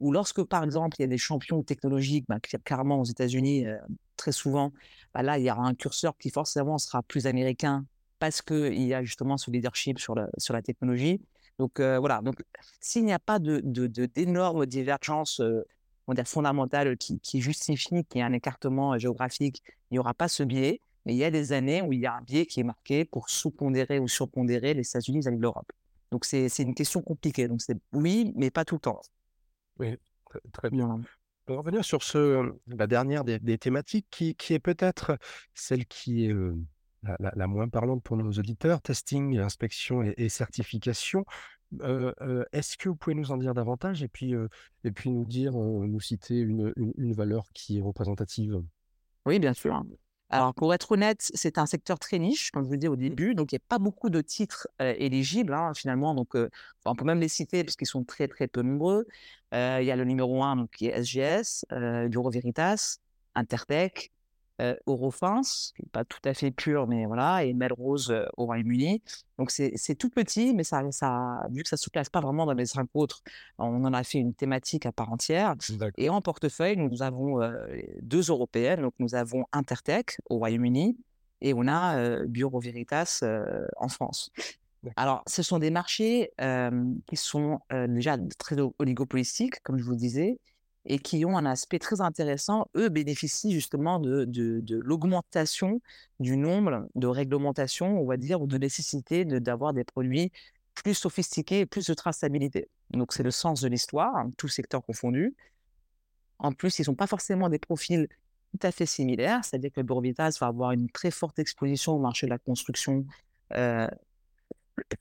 Ou 0.00 0.12
lorsque, 0.12 0.42
par 0.42 0.62
exemple, 0.62 0.96
il 0.98 1.02
y 1.02 1.04
a 1.04 1.08
des 1.08 1.18
champions 1.18 1.62
technologiques, 1.62 2.26
bah, 2.28 2.38
carrément 2.64 3.00
aux 3.00 3.04
États-Unis, 3.04 3.64
très 4.16 4.32
souvent, 4.32 4.72
bah, 5.14 5.22
là, 5.22 5.38
il 5.38 5.44
y 5.44 5.50
aura 5.50 5.62
un 5.62 5.74
curseur 5.74 6.16
qui 6.18 6.30
forcément 6.30 6.76
sera 6.76 7.02
plus 7.02 7.26
américain 7.26 7.86
parce 8.20 8.42
qu'il 8.42 8.82
y 8.82 8.94
a 8.94 9.02
justement 9.02 9.36
ce 9.36 9.50
leadership 9.50 9.98
sur 9.98 10.14
la, 10.14 10.28
sur 10.38 10.54
la 10.54 10.62
technologie. 10.62 11.20
Donc 11.58 11.80
voilà, 11.80 12.22
donc 12.22 12.36
s'il 12.80 13.04
n'y 13.04 13.12
a 13.12 13.18
pas 13.18 13.38
de, 13.38 13.60
d'énormes 14.06 14.64
divergences 14.66 15.42
fondamentales 16.24 16.96
qui, 16.96 17.20
qui 17.20 17.40
justifient 17.40 18.04
qu'il 18.04 18.18
y 18.18 18.20
ait 18.20 18.22
un 18.22 18.32
écartement 18.32 18.96
géographique, 18.98 19.62
il 19.90 19.94
n'y 19.94 19.98
aura 19.98 20.14
pas 20.14 20.28
ce 20.28 20.42
biais. 20.42 20.80
Mais 21.06 21.14
il 21.14 21.18
y 21.18 21.24
a 21.24 21.30
des 21.30 21.52
années 21.52 21.82
où 21.82 21.92
il 21.92 22.00
y 22.00 22.06
a 22.06 22.14
un 22.14 22.20
biais 22.20 22.46
qui 22.46 22.60
est 22.60 22.64
marqué 22.64 23.04
pour 23.04 23.30
sous-pondérer 23.30 23.98
ou 23.98 24.08
surpondérer 24.08 24.74
les 24.74 24.86
États-Unis 24.86 25.26
avec 25.26 25.40
l'Europe. 25.40 25.70
Donc 26.10 26.24
c'est, 26.24 26.46
une 26.58 26.74
question 26.74 27.00
compliquée. 27.00 27.48
Donc 27.48 27.62
c'est 27.62 27.76
oui, 27.92 28.32
mais 28.36 28.50
pas 28.50 28.64
tout 28.64 28.74
le 28.76 28.80
temps. 28.80 29.00
Oui, 29.78 29.96
très, 30.52 30.70
bien. 30.70 31.00
Pour 31.46 31.58
revenir 31.58 31.84
sur 31.84 32.02
ce, 32.02 32.52
la 32.66 32.86
dernière 32.86 33.24
des, 33.24 33.58
thématiques 33.58 34.06
qui, 34.10 34.34
qui 34.34 34.52
est 34.54 34.58
peut-être 34.58 35.16
celle 35.54 35.86
qui 35.86 36.26
est 36.26 36.34
la, 37.02 37.46
moins 37.46 37.68
parlante 37.68 38.02
pour 38.02 38.16
nos 38.16 38.30
auditeurs, 38.30 38.80
testing, 38.80 39.38
inspection 39.38 40.02
et, 40.02 40.28
certification. 40.28 41.24
Est-ce 42.52 42.76
que 42.76 42.88
vous 42.88 42.96
pouvez 42.96 43.14
nous 43.14 43.30
en 43.30 43.36
dire 43.36 43.54
davantage 43.54 44.02
et 44.02 44.08
puis, 44.08 44.34
et 44.84 44.90
puis 44.90 45.10
nous 45.10 45.24
dire, 45.24 45.52
nous 45.52 46.00
citer 46.00 46.38
une, 46.38 46.72
une, 46.96 47.12
valeur 47.12 47.44
qui 47.54 47.78
est 47.78 47.82
représentative? 47.82 48.62
Oui, 49.26 49.38
bien 49.38 49.54
sûr. 49.54 49.82
Alors, 50.32 50.54
pour 50.54 50.72
être 50.72 50.92
honnête, 50.92 51.28
c'est 51.34 51.58
un 51.58 51.66
secteur 51.66 51.98
très 51.98 52.18
niche, 52.18 52.52
comme 52.52 52.62
je 52.62 52.68
vous 52.68 52.76
disais 52.76 52.88
au 52.88 52.96
mmh. 52.96 53.00
début. 53.00 53.34
Donc, 53.34 53.50
il 53.50 53.56
n'y 53.56 53.60
a 53.60 53.66
pas 53.68 53.78
beaucoup 53.78 54.10
de 54.10 54.20
titres 54.20 54.68
éligibles, 54.78 55.54
hein, 55.54 55.72
finalement. 55.74 56.14
Donc, 56.14 56.36
on 56.84 56.94
peut 56.94 57.04
même 57.04 57.20
les 57.20 57.28
citer 57.28 57.64
parce 57.64 57.76
qu'ils 57.76 57.88
sont 57.88 58.04
très, 58.04 58.28
très 58.28 58.46
peu 58.46 58.62
nombreux. 58.62 59.06
il 59.52 59.84
y 59.84 59.90
a 59.90 59.96
le 59.96 60.04
numéro 60.04 60.42
1, 60.42 60.56
donc, 60.56 60.70
qui 60.70 60.86
est 60.86 61.02
SGS, 61.02 61.64
Bureau 62.08 62.30
Veritas, 62.30 62.98
Intertech, 63.34 64.12
euh, 64.60 64.76
Eurofins, 64.86 65.40
qui 65.74 65.82
n'est 65.82 65.88
pas 65.90 66.04
tout 66.04 66.20
à 66.24 66.34
fait 66.34 66.50
pur, 66.50 66.86
mais 66.86 67.06
voilà, 67.06 67.44
et 67.44 67.54
Melrose 67.54 68.10
euh, 68.10 68.26
au 68.36 68.44
Royaume-Uni. 68.44 69.02
Donc 69.38 69.50
c'est 69.50 69.94
tout 69.94 70.10
petit, 70.10 70.52
mais 70.54 70.64
ça, 70.64 70.82
ça, 70.92 71.46
vu 71.50 71.62
que 71.62 71.68
ça 71.68 71.76
ne 71.76 71.78
se 71.78 71.88
place 71.88 72.10
pas 72.10 72.20
vraiment 72.20 72.44
dans 72.44 72.52
les 72.52 72.66
cinq 72.66 72.88
autres, 72.92 73.22
on 73.58 73.84
en 73.84 73.92
a 73.94 74.04
fait 74.04 74.18
une 74.18 74.34
thématique 74.34 74.84
à 74.84 74.92
part 74.92 75.10
entière. 75.10 75.54
Et 75.96 76.10
en 76.10 76.20
portefeuille, 76.20 76.76
nous 76.76 77.02
avons 77.02 77.40
euh, 77.40 77.66
deux 78.02 78.28
européennes. 78.28 78.82
Donc 78.82 78.92
nous 78.98 79.14
avons 79.14 79.46
Intertech 79.52 80.18
au 80.28 80.36
Royaume-Uni 80.36 80.98
et 81.40 81.54
on 81.54 81.66
a 81.66 82.24
Bureau 82.26 82.60
Veritas 82.60 83.22
en 83.78 83.88
France. 83.88 84.30
Alors, 84.96 85.22
ce 85.26 85.42
sont 85.42 85.58
des 85.58 85.70
marchés 85.70 86.32
qui 87.06 87.16
sont 87.16 87.60
déjà 87.70 88.18
très 88.38 88.56
oligopolistiques, 88.78 89.62
comme 89.62 89.78
je 89.78 89.84
vous 89.84 89.92
le 89.92 89.96
disais, 89.96 90.38
et 90.86 90.98
qui 90.98 91.24
ont 91.24 91.36
un 91.36 91.46
aspect 91.46 91.78
très 91.78 92.00
intéressant, 92.00 92.66
eux 92.76 92.88
bénéficient 92.88 93.52
justement 93.52 93.98
de, 93.98 94.24
de, 94.24 94.76
l'augmentation 94.78 95.80
du 96.20 96.36
nombre 96.36 96.88
de 96.94 97.06
réglementations, 97.06 98.00
on 98.00 98.06
va 98.06 98.16
dire, 98.16 98.40
ou 98.40 98.46
de 98.46 98.56
nécessité 98.56 99.24
d'avoir 99.24 99.74
des 99.74 99.84
produits 99.84 100.32
plus 100.74 100.94
sophistiqués 100.94 101.60
et 101.60 101.66
plus 101.66 101.86
de 101.86 101.94
traçabilité. 101.94 102.68
Donc 102.90 103.12
c'est 103.12 103.22
le 103.22 103.30
sens 103.30 103.60
de 103.60 103.68
l'histoire, 103.68 104.16
hein, 104.16 104.30
tout 104.38 104.48
secteur 104.48 104.82
confondu. 104.84 105.34
En 106.38 106.52
plus, 106.52 106.78
ils 106.78 106.88
n'ont 106.88 106.94
pas 106.94 107.06
forcément 107.06 107.50
des 107.50 107.58
profils 107.58 108.08
tout 108.52 108.66
à 108.66 108.72
fait 108.72 108.86
similaires, 108.86 109.44
c'est-à-dire 109.44 109.70
que 109.72 109.82
Bureau 109.82 110.02
va 110.16 110.46
avoir 110.46 110.72
une 110.72 110.88
très 110.90 111.10
forte 111.10 111.38
exposition 111.38 111.92
au 111.92 111.98
marché 111.98 112.26
de 112.26 112.30
la 112.30 112.38
construction 112.38 113.04
euh, 113.52 113.86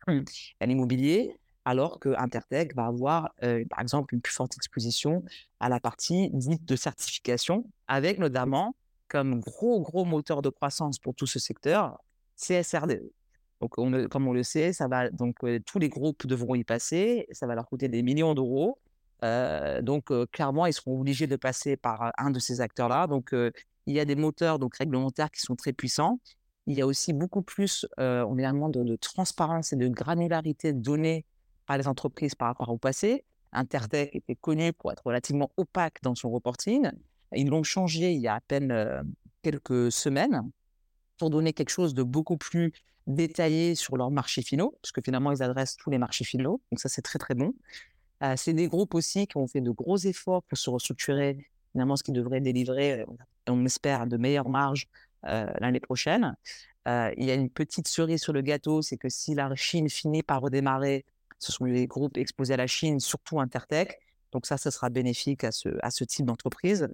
à 0.59 0.65
l'immobilier, 0.65 1.35
alors 1.69 1.99
que 1.99 2.09
Intertech 2.17 2.75
va 2.75 2.85
avoir, 2.87 3.33
par 3.69 3.79
exemple, 3.79 4.15
une 4.15 4.21
plus 4.21 4.33
forte 4.33 4.55
exposition 4.55 5.23
à 5.59 5.69
la 5.69 5.79
partie 5.79 6.31
dite 6.33 6.65
de 6.65 6.75
certification, 6.75 7.63
avec 7.87 8.17
notamment 8.17 8.75
comme 9.07 9.39
gros, 9.39 9.79
gros 9.81 10.03
moteur 10.03 10.41
de 10.41 10.49
croissance 10.49 10.97
pour 10.99 11.13
tout 11.13 11.27
ce 11.27 11.37
secteur, 11.39 11.99
CSRD. 12.37 13.01
Donc, 13.61 13.75
comme 14.09 14.27
on 14.27 14.33
le 14.33 14.43
sait, 14.43 14.73
ça 14.73 14.87
va, 14.87 15.09
donc, 15.09 15.35
tous 15.65 15.79
les 15.79 15.89
groupes 15.89 16.25
devront 16.25 16.55
y 16.55 16.63
passer, 16.63 17.27
ça 17.31 17.45
va 17.45 17.55
leur 17.55 17.67
coûter 17.67 17.87
des 17.87 18.01
millions 18.01 18.33
d'euros. 18.33 18.79
donc, 19.81 20.11
clairement, 20.31 20.65
ils 20.65 20.73
seront 20.73 20.99
obligés 20.99 21.27
de 21.27 21.35
passer 21.35 21.77
par 21.77 22.11
un 22.17 22.31
de 22.31 22.39
ces 22.39 22.61
acteurs-là. 22.61 23.05
Donc, 23.07 23.31
il 23.33 23.93
y 23.93 23.99
a 23.99 24.05
des 24.05 24.15
moteurs 24.15 24.57
donc, 24.57 24.75
réglementaires 24.77 25.29
qui 25.29 25.41
sont 25.41 25.55
très 25.55 25.73
puissants. 25.73 26.19
Il 26.67 26.77
y 26.77 26.81
a 26.81 26.87
aussi 26.87 27.13
beaucoup 27.13 27.41
plus, 27.43 27.85
on 27.97 28.35
de, 28.35 28.83
de 28.83 28.95
transparence 28.95 29.73
et 29.73 29.75
de 29.75 29.87
granularité 29.87 30.73
de 30.73 30.79
données 30.79 31.25
les 31.77 31.87
entreprises 31.87 32.35
par 32.35 32.49
rapport 32.49 32.69
au 32.69 32.77
passé. 32.77 33.23
Intertech 33.51 34.15
était 34.15 34.35
connu 34.35 34.73
pour 34.73 34.91
être 34.91 35.05
relativement 35.05 35.51
opaque 35.57 35.97
dans 36.03 36.15
son 36.15 36.29
reporting. 36.29 36.91
Ils 37.35 37.47
l'ont 37.47 37.63
changé 37.63 38.13
il 38.13 38.21
y 38.21 38.27
a 38.27 38.35
à 38.35 38.41
peine 38.41 38.71
euh, 38.71 39.01
quelques 39.41 39.91
semaines 39.91 40.49
pour 41.17 41.29
donner 41.29 41.53
quelque 41.53 41.69
chose 41.69 41.93
de 41.93 42.03
beaucoup 42.03 42.37
plus 42.37 42.71
détaillé 43.07 43.75
sur 43.75 43.97
leurs 43.97 44.11
marchés 44.11 44.41
finaux, 44.41 44.77
parce 44.81 44.91
que 44.91 45.01
finalement, 45.03 45.31
ils 45.31 45.43
adressent 45.43 45.77
tous 45.77 45.89
les 45.89 45.97
marchés 45.97 46.23
finaux. 46.23 46.61
Donc 46.71 46.79
ça, 46.79 46.89
c'est 46.89 47.01
très, 47.01 47.19
très 47.19 47.35
bon. 47.35 47.53
Euh, 48.23 48.35
c'est 48.37 48.53
des 48.53 48.67
groupes 48.67 48.93
aussi 48.93 49.27
qui 49.27 49.37
ont 49.37 49.47
fait 49.47 49.61
de 49.61 49.71
gros 49.71 49.97
efforts 49.97 50.43
pour 50.43 50.57
se 50.57 50.69
restructurer, 50.69 51.49
finalement, 51.71 51.95
ce 51.95 52.03
qui 52.03 52.11
devrait 52.11 52.41
délivrer, 52.41 53.01
euh, 53.01 53.05
on 53.47 53.65
espère, 53.65 54.07
de 54.07 54.17
meilleures 54.17 54.49
marges 54.49 54.87
l'année 55.21 55.81
prochaine. 55.81 56.37
il 56.85 57.25
y 57.25 57.29
a 57.29 57.33
une 57.33 57.49
petite 57.49 57.89
cerise 57.89 58.21
sur 58.21 58.31
le 58.31 58.39
gâteau, 58.39 58.81
c'est 58.81 58.95
que 58.95 59.09
si 59.09 59.35
la 59.35 59.53
Chine 59.55 59.89
finit 59.89 60.23
par 60.23 60.39
redémarrer, 60.39 61.03
ce 61.39 61.51
sont 61.51 61.65
les 61.65 61.87
groupes 61.87 62.17
exposés 62.17 62.53
à 62.53 62.57
la 62.57 62.67
Chine, 62.67 62.99
surtout 62.99 63.39
Intertech. 63.39 63.97
Donc 64.31 64.45
ça, 64.45 64.57
ce 64.57 64.69
sera 64.69 64.89
bénéfique 64.89 65.43
à 65.43 65.51
ce, 65.51 66.03
type 66.03 66.25
d'entreprise. 66.25 66.87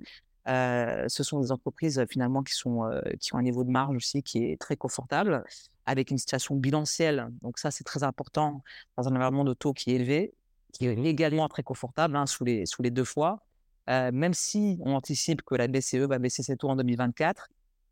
Euh, 0.48 1.06
ce 1.08 1.24
sont 1.24 1.42
des 1.42 1.52
entreprises 1.52 2.06
finalement 2.10 2.44
qui, 2.44 2.54
sont, 2.54 2.86
euh, 2.86 3.02
qui 3.20 3.34
ont 3.34 3.40
un 3.40 3.44
niveau 3.44 3.64
de 3.64 3.72
marge 3.72 3.96
aussi 3.96 4.22
qui 4.22 4.46
est 4.46 4.62
très 4.62 4.78
confortable, 4.78 5.44
avec 5.86 6.12
une 6.12 6.18
situation 6.18 6.56
bilancielle. 6.56 7.30
Donc 7.42 7.58
ça, 7.58 7.72
c'est 7.72 7.84
très 7.84 8.04
important 8.04 8.62
dans 8.96 9.08
un 9.08 9.16
environnement 9.16 9.44
de 9.44 9.54
taux 9.54 9.74
qui 9.74 9.92
est 9.92 9.96
élevé, 9.96 10.34
qui 10.72 10.88
est 10.88 10.98
également 11.04 11.50
très 11.50 11.64
confortable 11.64 12.16
hein, 12.16 12.26
sous, 12.26 12.46
les, 12.46 12.66
deux 12.92 13.04
fois. 13.04 13.44
Euh, 13.90 14.12
même 14.14 14.34
si 14.34 14.78
on 14.82 14.94
anticipe 14.94 15.42
que 15.42 15.56
la 15.56 15.68
BCE 15.68 16.08
va 16.08 16.20
baisser 16.20 16.44
ses 16.44 16.56
taux 16.56 16.70
en 16.70 16.76
2024, 16.76 17.50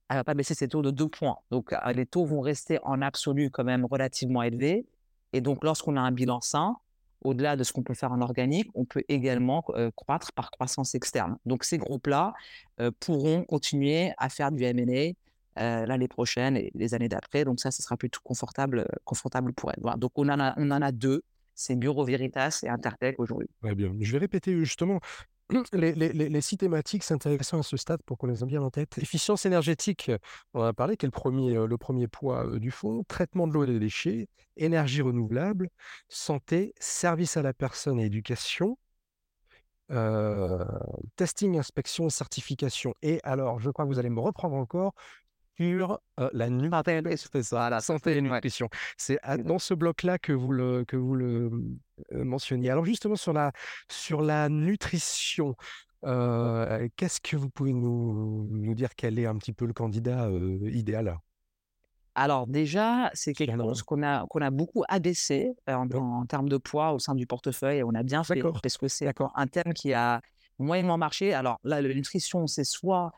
elle 0.10 0.16
ne 0.16 0.20
va 0.20 0.24
pas 0.24 0.34
baisser 0.34 0.54
ses 0.54 0.68
taux 0.68 0.82
de 0.82 0.92
deux 0.92 1.08
points. 1.08 1.38
Donc 1.50 1.74
les 1.96 2.06
taux 2.06 2.26
vont 2.26 2.42
rester 2.42 2.78
en 2.84 3.02
absolu 3.02 3.50
quand 3.50 3.63
même 3.63 3.86
relativement 3.86 4.44
élevés. 4.44 4.86
Et 5.34 5.41
donc, 5.41 5.63
lorsqu'on 5.63 5.98
a 5.98 6.02
un 6.02 6.12
bilan 6.12 6.39
sain, 6.41 6.78
au-delà 7.24 7.56
de 7.56 7.63
ce 7.63 7.74
qu'on 7.74 7.84
peut 7.84 7.93
faire 7.93 8.12
en 8.12 8.22
organique, 8.22 8.69
on 8.76 8.86
peut 8.86 9.04
également 9.10 9.65
croître 9.96 10.32
par 10.34 10.52
croissance 10.52 10.93
externe. 10.96 11.38
Donc, 11.46 11.63
ces 11.63 11.78
groupes-là 11.78 12.34
pourront 13.00 13.43
continuer 13.43 14.12
à 14.17 14.30
faire 14.30 14.52
du 14.52 14.63
M&A 14.63 15.13
l'année 15.86 16.08
prochaine 16.08 16.58
et 16.58 16.72
les 16.76 16.93
années 16.93 17.10
d'après. 17.10 17.46
Donc, 17.46 17.60
ça, 17.60 17.72
ce 17.72 17.82
sera 17.82 17.98
plutôt 17.98 18.19
confortable, 18.24 18.88
confortable 19.06 19.54
pour 19.54 19.72
elles. 19.72 19.82
Donc, 19.98 20.12
on 20.15 20.30
en 20.30 20.39
a, 20.39 20.54
on 20.58 20.69
en 20.72 20.82
a 20.82 20.91
deux. 20.91 21.24
C'est 21.56 21.76
Bureau 21.76 22.04
Veritas 22.04 22.62
et 22.63 22.69
Intertech 22.69 23.19
aujourd'hui. 23.19 23.48
Très 23.62 23.76
bien. 23.76 23.93
Je 24.00 24.12
vais 24.12 24.17
répéter 24.17 24.58
justement 24.65 25.00
les, 25.74 26.42
six 26.42 26.58
thématiques 26.58 27.04
s'intéressant 27.04 27.60
à 27.60 27.63
ce 27.63 27.78
stade 27.78 28.02
pour 28.04 28.18
qu'on 28.18 28.28
les 28.28 28.44
ait 28.44 28.48
bien 28.48 28.62
en 28.62 28.70
tête. 28.70 28.98
Efficience 28.98 29.46
énergétique, 29.46 30.12
on 30.54 30.62
en 30.62 30.66
a 30.66 30.74
parlé, 30.74 30.98
qui 30.98 31.06
est 31.06 31.08
le 31.08 31.12
premier, 31.12 31.56
euh, 31.56 31.68
le 31.68 31.78
premier 31.78 32.08
poids 32.08 32.46
euh, 32.46 32.60
du 32.60 32.72
fond. 32.72 33.04
Traitement 33.08 33.48
de 33.48 33.54
l'eau 33.54 33.63
et 33.63 33.68
des 33.68 33.80
déchets, 33.80 34.28
énergie 34.58 35.02
renouvelable, 35.02 35.70
santé, 36.10 36.74
service 36.80 37.38
à 37.38 37.42
la 37.42 37.54
personne 37.54 38.00
et 38.00 38.06
éducation. 38.06 38.78
Euh, 39.92 40.63
testing, 41.18 41.58
inspection, 41.58 42.10
certification. 42.10 42.96
Et 43.02 43.20
alors, 43.24 43.60
je 43.60 43.70
crois 43.70 43.86
que 43.86 43.89
vous 43.89 44.00
allez 44.00 44.10
me 44.10 44.22
reprendre 44.22 44.56
encore 44.56 44.94
sur 45.58 46.00
la 46.32 46.50
nutrition. 46.50 47.60
la 47.70 47.82
santé 47.82 48.18
et 48.18 48.22
nutrition. 48.22 48.70
C'est 48.98 49.20
dans 49.39 49.60
ce 49.60 49.74
bloc-là 49.74 50.18
que 50.20 50.34
vous 50.34 50.52
le, 50.52 50.86
que 50.86 50.96
vous 50.96 51.16
le 51.16 51.52
mentionniez. 52.12 52.70
Alors 52.70 52.86
justement 52.86 53.16
sur 53.16 53.34
la, 53.34 53.52
sur 53.89 54.22
la 54.22 54.50
nutrition, 54.50 55.56
qu'est-ce 56.02 57.22
que 57.22 57.36
vous 57.36 57.50
pouvez 57.50 57.74
nous, 57.74 58.48
nous, 58.50 58.76
dire 58.76 58.96
quel 58.96 59.20
est 59.20 59.26
un 59.26 59.38
petit 59.38 59.54
peu 59.54 59.66
le 59.66 59.74
candidat 59.74 60.30
idéal? 60.63 61.18
Alors 62.16 62.46
déjà, 62.46 63.10
c'est 63.13 63.34
quelque 63.34 63.58
chose 63.58 63.82
qu'on 63.82 64.04
a, 64.04 64.26
qu'on 64.28 64.42
a 64.42 64.52
beaucoup 64.52 64.84
abaissé 64.88 65.52
en, 65.68 66.26
termes 66.26 66.50
de 66.50 66.58
poids 66.58 66.94
au 66.94 67.00
sein 67.00 67.16
du 67.16 67.26
portefeuille 67.26 67.80
et 67.80 67.84
on 67.84 67.96
a 67.96 68.04
bien 68.04 68.24
fait 68.24 68.42
parce 68.62 68.78
que 68.78 68.88
c'est 68.88 69.12
un 69.36 69.48
thème 69.48 69.74
qui 69.74 69.94
a 69.94 70.22
moyennement 70.60 70.98
marché. 70.98 71.34
Alors 71.34 71.60
là, 71.63 71.82
la 71.82 71.94
nutrition, 71.94 72.46
c'est 72.46 72.63
soit 72.63 73.12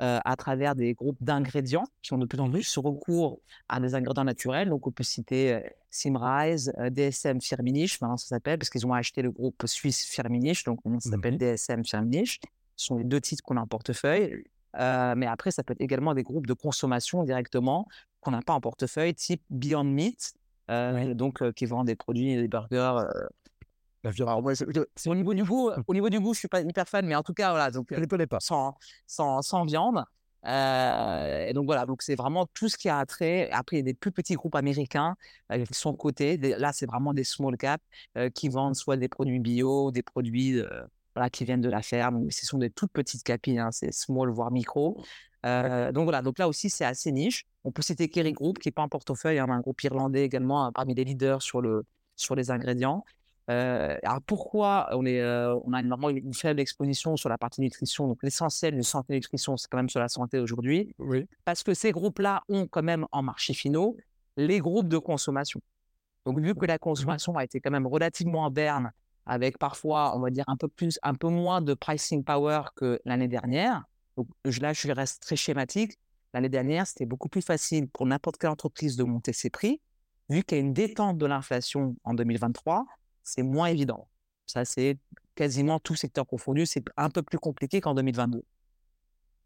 à 0.00 0.34
travers 0.36 0.74
des 0.74 0.94
groupes 0.94 1.18
d'ingrédients 1.20 1.84
qui 2.00 2.14
ont 2.14 2.18
de 2.18 2.24
plus 2.24 2.40
en 2.40 2.50
plus 2.50 2.78
recours 2.78 3.38
à 3.68 3.78
des 3.80 3.94
ingrédients 3.94 4.24
naturels. 4.24 4.70
Donc, 4.70 4.86
on 4.86 4.90
peut 4.90 5.04
citer 5.04 5.60
Simrise, 5.90 6.72
DSM 6.90 7.40
Firmenich, 7.40 8.00
maintenant 8.00 8.16
ça 8.16 8.28
s'appelle, 8.28 8.58
parce 8.58 8.70
qu'ils 8.70 8.86
ont 8.86 8.94
acheté 8.94 9.20
le 9.22 9.30
groupe 9.30 9.62
suisse 9.66 10.06
Firmenich, 10.06 10.64
donc 10.64 10.80
ça 11.00 11.10
s'appelle 11.10 11.36
DSM 11.36 11.84
Firmenich. 11.84 12.40
Ce 12.76 12.86
sont 12.86 12.96
les 12.96 13.04
deux 13.04 13.20
titres 13.20 13.44
qu'on 13.44 13.58
a 13.58 13.60
en 13.60 13.66
portefeuille. 13.66 14.44
mais 14.74 15.26
après, 15.26 15.50
ça 15.50 15.62
peut 15.62 15.72
être 15.72 15.82
également 15.82 16.14
des 16.14 16.22
groupes 16.22 16.46
de 16.46 16.54
consommation 16.54 17.22
directement 17.24 17.86
qu'on 18.20 18.30
n'a 18.30 18.40
pas 18.40 18.54
en 18.54 18.60
portefeuille, 18.60 19.14
type 19.14 19.42
Beyond 19.50 19.84
Meat, 19.84 20.34
donc 20.68 21.52
qui 21.52 21.66
vendent 21.66 21.88
des 21.88 21.96
produits, 21.96 22.36
des 22.36 22.48
burgers 22.48 23.02
la 24.04 24.10
viande. 24.10 24.44
au 25.06 25.14
niveau 25.14 25.34
du 25.34 25.44
goût, 25.44 25.70
au 25.86 25.94
niveau 25.94 26.08
du 26.08 26.20
goût, 26.20 26.34
je 26.34 26.40
suis 26.40 26.48
pas 26.48 26.60
hyper 26.60 26.88
fan, 26.88 27.06
mais 27.06 27.14
en 27.14 27.22
tout 27.22 27.34
cas, 27.34 27.50
voilà, 27.50 27.70
donc 27.70 27.86
je 27.90 28.00
ne 28.00 28.06
connais 28.06 28.26
pas. 28.26 28.40
Sans, 28.40 28.76
sans, 29.06 29.42
sans 29.42 29.64
viande. 29.64 30.04
Euh, 30.46 31.48
et 31.48 31.52
donc 31.52 31.66
voilà, 31.66 31.84
donc 31.86 32.02
c'est 32.02 32.14
vraiment 32.14 32.46
tout 32.54 32.68
ce 32.68 32.76
qui 32.76 32.88
a 32.88 33.04
trait. 33.04 33.50
Après, 33.50 33.76
il 33.76 33.78
y 33.80 33.82
a 33.82 33.84
des 33.84 33.94
plus 33.94 34.12
petits 34.12 34.34
groupes 34.34 34.54
américains 34.54 35.16
euh, 35.52 35.64
qui 35.64 35.74
sont 35.74 35.94
cotés. 35.94 36.36
Là, 36.36 36.72
c'est 36.72 36.86
vraiment 36.86 37.12
des 37.12 37.24
small 37.24 37.56
caps 37.56 37.84
euh, 38.16 38.30
qui 38.30 38.48
vendent 38.48 38.76
soit 38.76 38.96
des 38.96 39.08
produits 39.08 39.38
bio, 39.38 39.90
des 39.90 40.02
produits 40.02 40.62
voilà, 41.14 41.28
qui 41.30 41.44
viennent 41.44 41.60
de 41.60 41.68
la 41.68 41.82
ferme. 41.82 42.24
Mais 42.24 42.30
ce 42.30 42.46
sont 42.46 42.58
des 42.58 42.70
toutes 42.70 42.92
petites 42.92 43.22
capilles, 43.22 43.58
hein, 43.58 43.70
c'est 43.72 43.92
small 43.92 44.30
voire 44.30 44.50
micro. 44.50 45.02
donc 45.44 46.04
voilà, 46.04 46.22
donc 46.22 46.38
là 46.38 46.48
aussi 46.48 46.70
c'est 46.70 46.84
assez 46.84 47.12
niche. 47.12 47.44
On 47.64 47.72
peut 47.72 47.82
citer 47.82 48.08
Kerry 48.08 48.32
Group 48.32 48.58
qui 48.58 48.68
n'est 48.68 48.72
pas 48.72 48.82
en 48.82 48.88
portefeuille, 48.88 49.38
hein, 49.38 49.48
un 49.50 49.60
groupe 49.60 49.82
irlandais 49.82 50.24
également 50.24 50.64
hein, 50.64 50.72
parmi 50.72 50.94
les 50.94 51.04
leaders 51.04 51.42
sur 51.42 51.60
le 51.60 51.84
sur 52.16 52.34
les 52.34 52.50
ingrédients. 52.50 53.04
Euh, 53.50 53.96
alors 54.04 54.22
pourquoi 54.22 54.88
on, 54.92 55.04
est, 55.04 55.20
euh, 55.20 55.58
on 55.64 55.72
a 55.72 55.82
normalement 55.82 56.16
une 56.16 56.34
faible 56.34 56.60
exposition 56.60 57.16
sur 57.16 57.28
la 57.28 57.36
partie 57.36 57.60
nutrition 57.60 58.06
Donc 58.06 58.22
l'essentiel 58.22 58.76
de 58.76 58.82
santé 58.82 59.14
et 59.14 59.16
nutrition, 59.16 59.56
c'est 59.56 59.66
quand 59.68 59.78
même 59.78 59.88
sur 59.88 59.98
la 59.98 60.08
santé 60.08 60.38
aujourd'hui. 60.38 60.94
Oui. 60.98 61.26
Parce 61.44 61.64
que 61.64 61.74
ces 61.74 61.90
groupes-là 61.90 62.44
ont 62.48 62.68
quand 62.68 62.82
même 62.82 63.06
en 63.10 63.22
marché 63.22 63.52
finaux 63.52 63.96
les 64.36 64.60
groupes 64.60 64.88
de 64.88 64.98
consommation. 64.98 65.60
Donc 66.26 66.38
vu 66.38 66.54
que 66.54 66.64
la 66.64 66.78
consommation 66.78 67.36
a 67.36 67.44
été 67.44 67.60
quand 67.60 67.72
même 67.72 67.86
relativement 67.86 68.44
en 68.44 68.50
berne, 68.50 68.92
avec 69.26 69.58
parfois, 69.58 70.16
on 70.16 70.20
va 70.20 70.30
dire, 70.30 70.44
un 70.46 70.56
peu 70.56 70.68
plus, 70.68 70.98
un 71.02 71.14
peu 71.14 71.28
moins 71.28 71.60
de 71.60 71.74
pricing 71.74 72.22
power 72.22 72.62
que 72.76 73.00
l'année 73.04 73.28
dernière. 73.28 73.84
Donc 74.16 74.28
là, 74.60 74.72
je 74.72 74.92
reste 74.92 75.22
très 75.22 75.36
schématique. 75.36 75.98
L'année 76.34 76.48
dernière, 76.48 76.86
c'était 76.86 77.06
beaucoup 77.06 77.28
plus 77.28 77.42
facile 77.42 77.88
pour 77.88 78.06
n'importe 78.06 78.38
quelle 78.38 78.50
entreprise 78.50 78.96
de 78.96 79.02
monter 79.02 79.32
ses 79.32 79.50
prix, 79.50 79.80
vu 80.28 80.42
qu'il 80.44 80.58
y 80.58 80.60
a 80.60 80.64
une 80.64 80.72
détente 80.72 81.18
de 81.18 81.26
l'inflation 81.26 81.96
en 82.04 82.14
2023 82.14 82.86
c'est 83.22 83.42
moins 83.42 83.66
évident. 83.66 84.08
Ça, 84.46 84.64
c'est 84.64 84.98
quasiment 85.34 85.78
tout 85.78 85.94
secteur 85.94 86.26
confondu. 86.26 86.66
C'est 86.66 86.84
un 86.96 87.10
peu 87.10 87.22
plus 87.22 87.38
compliqué 87.38 87.80
qu'en 87.80 87.94
2022. 87.94 88.42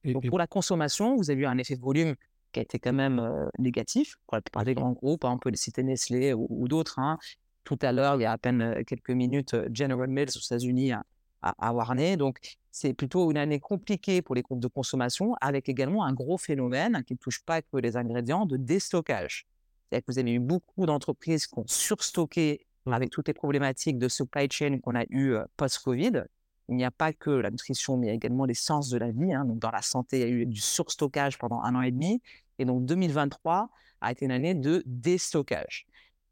Et, 0.04 0.14
pour 0.14 0.38
la 0.38 0.46
consommation, 0.46 1.16
vous 1.16 1.30
avez 1.30 1.42
eu 1.42 1.46
un 1.46 1.58
effet 1.58 1.76
de 1.76 1.80
volume 1.80 2.14
qui 2.52 2.60
a 2.60 2.62
été 2.62 2.78
quand 2.78 2.92
même 2.92 3.18
euh, 3.18 3.46
négatif 3.58 4.16
pour 4.26 4.37
la 4.37 4.42
plupart 4.42 4.64
des 4.64 4.74
grands 4.74 4.92
groupes. 4.92 5.24
Hein, 5.24 5.32
on 5.32 5.38
peut 5.38 5.50
citer 5.54 5.82
Nestlé 5.82 6.34
ou, 6.34 6.68
d'autres. 6.68 6.98
Hein. 6.98 7.18
Tout 7.64 7.78
à 7.82 7.92
l'heure, 7.92 8.16
il 8.16 8.22
y 8.22 8.24
a 8.26 8.32
à 8.32 8.38
peine 8.38 8.84
quelques 8.84 9.10
minutes, 9.10 9.56
General 9.72 10.08
Mills 10.08 10.30
aux 10.37 10.44
États-Unis 10.44 10.92
a, 10.92 11.04
a, 11.42 11.72
warné. 11.72 12.16
Donc, 12.16 12.38
c'est 12.70 12.92
plutôt 12.92 13.30
une 13.30 13.38
année 13.38 13.60
compliquée 13.60 14.22
pour 14.22 14.34
les 14.34 14.42
groupes 14.42 14.60
de 14.60 14.68
consommation, 14.68 15.34
avec 15.40 15.68
également 15.68 16.04
un 16.04 16.12
gros 16.12 16.38
phénomène 16.38 17.02
qui 17.06 17.14
ne 17.14 17.18
touche 17.18 17.42
pas 17.44 17.62
que 17.62 17.76
les 17.76 17.96
ingrédients 17.96 18.46
de 18.46 18.56
déstockage. 18.56 19.46
C'est-à-dire 19.88 20.04
que 20.06 20.12
vous 20.12 20.18
avez 20.18 20.32
eu 20.32 20.40
beaucoup 20.40 20.87
d'entreprises 20.87 21.46
qui 21.46 21.58
ont 21.58 21.66
surstocké 21.66 22.66
avec 22.92 23.10
toutes 23.10 23.28
les 23.28 23.34
problématiques 23.34 23.98
de 23.98 24.08
supply 24.08 24.48
chain 24.50 24.78
qu'on 24.78 24.94
a 24.94 25.04
eues 25.10 25.36
post-Covid, 25.56 26.24
il 26.68 26.76
n'y 26.76 26.84
a 26.84 26.90
pas 26.90 27.12
que 27.12 27.30
la 27.30 27.50
nutrition, 27.50 27.96
mais 27.96 28.06
il 28.06 28.10
y 28.10 28.12
a 28.12 28.14
également 28.14 28.44
les 28.44 28.54
sciences 28.54 28.88
de 28.88 28.98
la 28.98 29.10
vie. 29.10 29.32
Hein. 29.32 29.44
Donc, 29.44 29.58
dans 29.58 29.70
la 29.70 29.82
santé, 29.82 30.18
il 30.18 30.20
y 30.20 30.24
a 30.24 30.28
eu 30.28 30.46
du 30.46 30.60
surstockage 30.60 31.38
pendant 31.38 31.60
un 31.60 31.74
an 31.74 31.82
et 31.82 31.90
demi. 31.90 32.22
Et 32.58 32.64
donc, 32.64 32.84
2023 32.86 33.68
a 34.00 34.12
été 34.12 34.24
une 34.24 34.30
année 34.30 34.54
de 34.54 34.82
déstockage. 34.86 35.86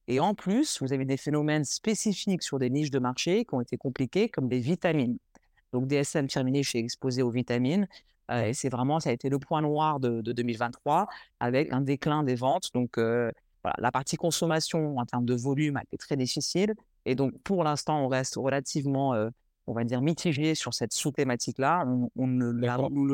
Et 0.08 0.20
en 0.20 0.34
plus, 0.34 0.80
vous 0.82 0.92
avez 0.92 1.04
des 1.04 1.16
phénomènes 1.16 1.64
spécifiques 1.64 2.42
sur 2.42 2.58
des 2.58 2.70
niches 2.70 2.90
de 2.90 2.98
marché 2.98 3.44
qui 3.44 3.54
ont 3.54 3.60
été 3.60 3.76
compliqués, 3.76 4.28
comme 4.28 4.48
des 4.48 4.58
vitamines. 4.58 5.18
Donc, 5.72 5.86
DSM 5.86 6.28
Firmenich 6.28 6.74
est 6.74 6.80
exposé 6.80 7.22
aux 7.22 7.30
vitamines. 7.30 7.86
et 8.30 8.54
c'est 8.54 8.68
vraiment, 8.68 9.00
ça 9.00 9.10
a 9.10 9.12
été 9.12 9.28
le 9.28 9.38
point 9.38 9.60
noir 9.62 10.00
de, 10.00 10.20
2023 10.20 11.06
avec 11.40 11.72
un 11.72 11.82
déclin 11.82 12.24
des 12.24 12.34
ventes. 12.34 12.70
Donc, 12.74 12.98
la 13.79 13.92
partie 13.92 14.16
consommation 14.16 14.98
en 14.98 15.07
termes 15.07 15.25
de 15.25 15.35
volume 15.35 15.77
a 15.77 15.83
été 15.83 15.96
très 15.96 16.16
difficile. 16.16 16.75
Et 17.05 17.14
donc, 17.14 17.33
pour 17.42 17.64
l'instant, 17.64 18.05
on 18.05 18.09
reste 18.09 18.37
relativement, 18.37 19.14
euh, 19.14 19.31
on 19.66 19.72
va 19.72 19.85
dire, 19.85 20.01
mitigé 20.01 20.55
sur 20.55 20.75
cette 20.75 20.92
sous-thématique-là. 20.92 21.87
On, 22.16 22.27
ne, 22.27 22.51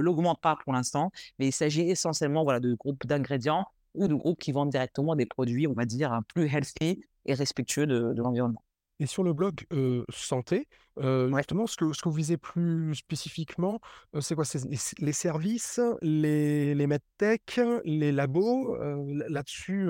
l'augmente 0.00 0.40
pas 0.40 0.56
pour 0.56 0.72
l'instant, 0.72 1.10
mais 1.38 1.46
il 1.48 1.52
s'agit 1.52 1.82
essentiellement 1.90 2.44
voilà, 2.44 2.60
de 2.60 2.74
groupes 2.74 3.06
d'ingrédients 3.06 3.66
ou 3.94 4.08
de 4.08 4.14
groupes 4.14 4.38
qui 4.38 4.52
vendent 4.52 4.70
directement 4.70 5.16
des 5.16 5.26
produits, 5.26 5.66
on 5.66 5.74
va 5.74 5.84
dire, 5.84 6.20
plus 6.28 6.46
healthy 6.46 7.02
et 7.26 7.34
respectueux 7.34 7.86
de 7.86 8.14
l'environnement. 8.16 8.62
Et 9.00 9.06
sur 9.06 9.22
le 9.22 9.32
blog 9.32 9.64
santé, 10.10 10.68
justement, 10.96 11.66
ce 11.66 11.76
que, 11.76 11.92
ce 11.92 12.02
que 12.02 12.08
vous 12.08 12.14
visez 12.14 12.36
plus 12.36 12.94
spécifiquement, 12.96 13.80
c'est 14.20 14.34
quoi? 14.34 14.44
C'est 14.44 14.60
les, 14.98 15.12
services, 15.12 15.80
les, 16.02 16.74
les 16.74 16.86
medtech, 16.86 17.60
les 17.84 18.10
labos. 18.10 18.76
Là-dessus, 19.28 19.88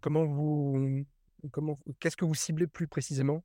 comment 0.00 0.24
vous, 0.24 1.04
comment, 1.50 1.78
qu'est-ce 1.98 2.16
que 2.16 2.24
vous 2.24 2.34
ciblez 2.34 2.66
plus 2.66 2.86
précisément? 2.86 3.42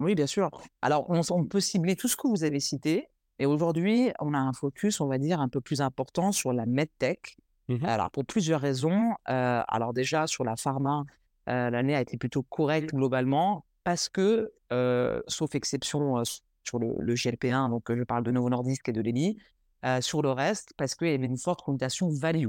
Oui, 0.00 0.14
bien 0.14 0.26
sûr. 0.26 0.50
Alors, 0.82 1.06
on, 1.08 1.44
peut 1.44 1.60
cibler 1.60 1.96
tout 1.96 2.08
ce 2.08 2.16
que 2.16 2.28
vous 2.28 2.44
avez 2.44 2.60
cité. 2.60 3.08
Et 3.38 3.46
aujourd'hui, 3.46 4.12
on 4.20 4.34
a 4.34 4.38
un 4.38 4.52
focus, 4.52 5.00
on 5.00 5.06
va 5.06 5.18
dire, 5.18 5.40
un 5.40 5.48
peu 5.48 5.60
plus 5.60 5.80
important 5.80 6.32
sur 6.32 6.52
la 6.52 6.66
medtech. 6.66 7.36
Mmh 7.68 7.84
alors, 7.84 8.10
pour 8.10 8.26
plusieurs 8.26 8.60
raisons. 8.60 9.14
alors, 9.24 9.94
déjà, 9.94 10.26
sur 10.26 10.44
la 10.44 10.56
pharma, 10.56 11.04
l'année 11.46 11.94
a 11.94 12.00
été 12.00 12.18
plutôt 12.18 12.42
correcte 12.42 12.94
globalement 12.94 13.64
parce 13.84 14.08
que, 14.08 14.52
sauf 15.28 15.54
exception 15.54 16.22
sur 16.64 16.78
le, 16.78 17.14
GLP1, 17.14 17.70
donc 17.70 17.94
je 17.94 18.02
parle 18.02 18.24
de 18.24 18.30
Novo 18.30 18.48
Nordisk 18.48 18.88
et 18.88 18.92
de 18.92 19.00
Lilly, 19.00 19.38
sur 20.00 20.22
le 20.22 20.30
reste, 20.30 20.72
parce 20.76 20.94
qu'il 20.94 21.08
y 21.08 21.14
avait 21.14 21.26
une 21.26 21.38
forte 21.38 21.62
connotation 21.62 22.08
value. 22.10 22.48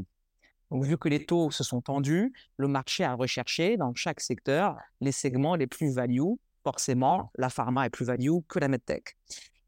Donc, 0.72 0.84
vu 0.84 0.98
que 0.98 1.08
les 1.10 1.26
taux 1.26 1.52
se 1.52 1.64
sont 1.64 1.82
tendus, 1.82 2.34
le 2.58 2.68
marché 2.68 3.04
a 3.04 3.14
recherché 3.14 3.78
dans 3.78 3.94
chaque 3.94 4.20
secteur 4.20 4.78
les 5.00 5.12
segments 5.12 5.56
les 5.56 5.68
plus 5.68 5.94
value. 5.94 6.34
Forcément, 6.64 7.32
la 7.38 7.50
pharma 7.50 7.86
est 7.86 7.92
plus 7.92 8.06
value 8.06 8.40
que 8.48 8.58
la 8.58 8.68
medtech. 8.68 9.16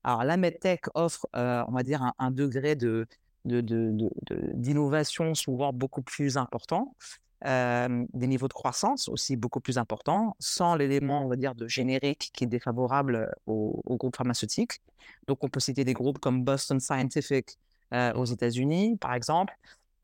Alors, 0.04 0.24
la 0.24 0.38
medtech 0.38 0.86
offre, 0.96 1.28
on 1.34 1.72
va 1.72 1.84
dire, 1.84 2.02
un, 2.18 2.32
degré 2.32 2.76
de, 2.76 3.08
d'innovation 3.46 5.36
souvent 5.36 5.72
beaucoup 5.72 6.02
plus 6.02 6.38
important 6.38 6.96
des 7.44 8.28
niveaux 8.28 8.48
de 8.48 8.54
croissance 8.54 9.10
aussi 9.10 9.36
beaucoup 9.36 9.60
plus 9.60 9.78
importants, 9.78 10.36
sans 10.40 10.76
l'élément, 10.76 11.24
on 11.24 11.28
va 11.28 11.36
dire, 11.36 11.56
de 11.56 11.68
générique 11.68 12.32
qui 12.34 12.46
est 12.46 12.48
défavorable 12.48 13.32
aux, 13.46 13.82
groupes 13.86 14.16
pharmaceutiques. 14.16 14.82
Donc, 15.28 15.44
on 15.44 15.48
peut 15.48 15.60
citer 15.60 15.84
des 15.84 15.94
groupes 15.94 16.20
comme 16.20 16.44
Boston 16.44 16.80
Scientific 16.80 17.58
aux 17.92 18.26
États-Unis, 18.26 18.98
par 18.98 19.14
exemple, 19.14 19.54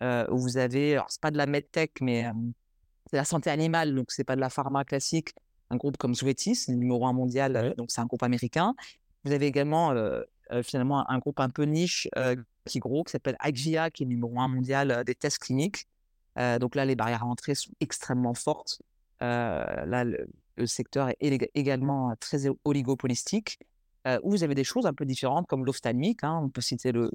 où 0.01 0.37
vous 0.37 0.57
avez, 0.57 0.93
alors, 0.93 1.07
c'est 1.09 1.21
pas 1.21 1.31
de 1.31 1.37
la 1.37 1.47
medtech, 1.47 2.01
mais 2.01 2.25
c'est 3.09 3.17
la 3.17 3.25
santé 3.25 3.49
animale, 3.49 3.95
donc 3.95 4.11
c'est 4.11 4.23
pas 4.23 4.35
de 4.35 4.41
la 4.41 4.49
pharma 4.49 4.83
classique, 4.85 5.33
un 5.69 5.77
groupe 5.77 5.97
comme 5.97 6.13
Zoetis, 6.13 6.65
le 6.67 6.75
numéro 6.75 7.05
un 7.07 7.13
mondial, 7.13 7.73
donc 7.77 7.89
c'est 7.89 8.01
un 8.01 8.05
groupe 8.05 8.23
américain. 8.23 8.75
Vous 9.23 9.31
avez 9.31 9.47
également 9.47 9.93
finalement 10.61 11.09
un 11.09 11.17
groupe 11.17 11.39
un 11.39 11.49
peu 11.49 11.63
niche 11.63 12.07
qui 12.65 12.77
est 12.77 12.81
gros, 12.81 13.03
qui 13.03 13.11
s'appelle 13.11 13.37
Agvia, 13.39 13.89
qui 13.89 14.03
est 14.03 14.05
numéro 14.05 14.39
un 14.39 14.47
mondial 14.47 15.03
des 15.03 15.15
tests 15.15 15.39
cliniques. 15.39 15.87
Euh, 16.37 16.59
donc 16.59 16.75
là, 16.75 16.85
les 16.85 16.95
barrières 16.95 17.23
à 17.23 17.27
l'entrée 17.27 17.55
sont 17.55 17.71
extrêmement 17.79 18.33
fortes. 18.33 18.81
Euh, 19.21 19.85
là, 19.85 20.03
le, 20.03 20.27
secteur 20.65 21.09
est 21.09 21.49
également 21.55 22.15
très 22.19 22.43
oligopolistique. 22.63 23.59
Euh, 24.05 24.19
où 24.21 24.31
vous 24.31 24.43
avez 24.43 24.53
des 24.53 24.65
choses 24.65 24.85
un 24.85 24.93
peu 24.93 25.05
différentes 25.05 25.47
comme 25.47 25.65
l'ophtalmique. 25.65 26.23
Hein. 26.23 26.41
On 26.43 26.49
peut 26.49 26.61
citer 26.61 26.91
le, 26.91 27.09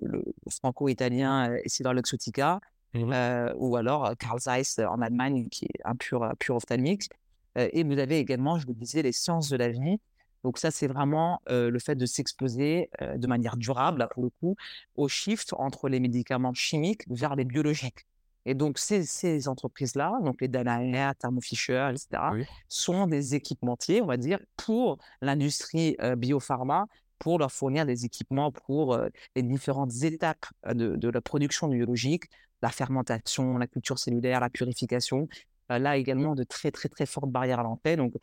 franco-italien 0.48 1.54
Isidore 1.66 1.92
Luxottica, 1.92 2.61
mmh 2.94 3.12
ou 3.57 3.76
alors 3.76 4.16
Carl 4.18 4.40
Zeiss 4.40 4.78
en 4.78 5.02
Allemagne, 5.02 5.48
qui 5.50 5.66
est 5.66 5.81
un 5.85 5.94
pur, 5.94 6.33
pur 6.38 6.57
ophtalmique. 6.57 7.11
et 7.57 7.85
vous 7.85 7.98
avez 7.98 8.18
également, 8.18 8.59
je 8.59 8.66
vous 8.66 8.72
disais, 8.72 9.02
les 9.02 9.12
sciences 9.12 9.50
de 9.50 9.57
la 9.59 9.68
vie. 9.68 10.00
Donc 10.44 10.57
ça, 10.57 10.70
c'est 10.70 10.87
vraiment 10.87 11.42
le 11.48 11.78
fait 11.78 11.94
de 11.94 12.07
s'exposer 12.07 12.88
de 13.02 13.26
manière 13.26 13.59
durable, 13.59 14.09
pour 14.12 14.22
le 14.22 14.31
coup, 14.40 14.57
au 14.96 15.09
shift 15.09 15.52
entre 15.59 15.90
les 15.90 16.00
médicaments 16.00 16.54
chimiques 16.54 17.02
vers 17.11 17.37
les 17.37 17.44
biologiques. 17.44 18.07
Et 18.48 18.54
donc, 18.54 18.78
ces, 18.78 19.46
entreprises-là, 19.46 20.20
donc 20.24 20.40
les 20.40 20.48
Danaher, 20.48 21.11
Thermo 21.18 21.42
Fisher, 21.42 21.90
etc., 21.90 22.46
sont 22.66 23.06
des 23.06 23.34
équipementiers, 23.34 24.00
on 24.00 24.06
va 24.06 24.16
dire, 24.16 24.38
pour 24.56 24.96
l'industrie 25.20 25.98
biopharma, 26.16 26.87
pour 27.18 27.38
leur 27.38 27.52
fournir 27.52 27.84
des 27.84 28.06
équipements 28.06 28.50
pour 28.50 28.98
les 29.37 29.42
différentes 29.42 29.92
étapes 30.02 30.46
de, 30.66 31.11
la 31.11 31.20
production 31.20 31.68
biologique, 31.68 32.24
la 32.62 32.70
fermentation, 32.70 33.58
la 33.58 33.66
culture 33.66 33.98
cellulaire, 33.98 34.40
la 34.40 34.48
purification. 34.48 35.28
là 35.68 35.98
également, 35.98 36.34
de 36.34 36.44
très, 36.44 36.70
très, 36.70 36.88
très 36.88 37.04
fortes 37.04 37.30
barrières 37.30 37.61
à 37.61 37.64
l'entrée. 37.64 37.96
Donc, 37.96 38.14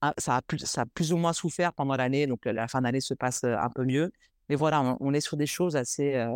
ah, 0.00 0.14
ça, 0.16 0.36
a 0.36 0.40
plus, 0.40 0.64
ça 0.64 0.80
a 0.80 0.86
plus 0.86 1.12
ou 1.12 1.18
moins 1.18 1.34
souffert 1.34 1.74
pendant 1.74 1.94
l'année. 1.94 2.26
Donc, 2.26 2.46
la 2.46 2.68
fin 2.68 2.80
d'année 2.80 3.02
se 3.02 3.12
passe 3.12 3.44
un 3.44 3.68
peu 3.68 3.84
mieux. 3.84 4.12
Mais 4.48 4.54
voilà, 4.54 4.96
on, 4.98 5.12
est 5.12 5.20
sur 5.20 5.36
des 5.36 5.46
choses 5.46 5.76
assez 5.76 6.26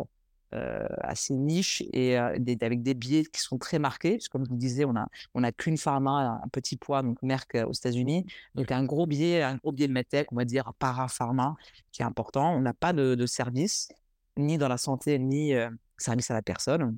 assez 0.51 1.33
niche 1.33 1.83
et 1.93 2.17
des 2.39 2.57
avec 2.61 2.81
des 2.81 2.93
biais 2.93 3.25
qui 3.25 3.41
sont 3.41 3.57
très 3.57 3.79
marqués. 3.79 4.13
Parce 4.13 4.27
que 4.27 4.31
comme 4.31 4.45
je 4.45 4.49
vous 4.49 4.57
disais, 4.57 4.85
on 4.85 4.95
a 4.95 5.07
on 5.33 5.43
a 5.43 5.51
qu'une 5.51 5.77
pharma, 5.77 6.41
un 6.43 6.47
petit 6.49 6.77
poids, 6.77 7.03
donc 7.03 7.21
Merck 7.21 7.55
aux 7.67 7.73
États-Unis. 7.73 8.25
Donc 8.55 8.71
un 8.71 8.83
gros 8.83 9.05
biais 9.07 9.41
un 9.41 9.55
gros 9.55 9.71
biais 9.71 9.87
medtech, 9.87 10.31
on 10.31 10.35
va 10.35 10.45
dire 10.45 10.73
para-pharma 10.79 11.55
qui 11.91 12.01
est 12.01 12.05
important. 12.05 12.53
On 12.55 12.61
n'a 12.61 12.73
pas 12.73 12.93
de 12.93 13.15
de 13.15 13.25
service, 13.25 13.89
ni 14.37 14.57
dans 14.57 14.69
la 14.69 14.77
santé, 14.77 15.19
ni 15.19 15.53
service 15.97 16.31
à 16.31 16.33
la 16.33 16.41
personne 16.41 16.97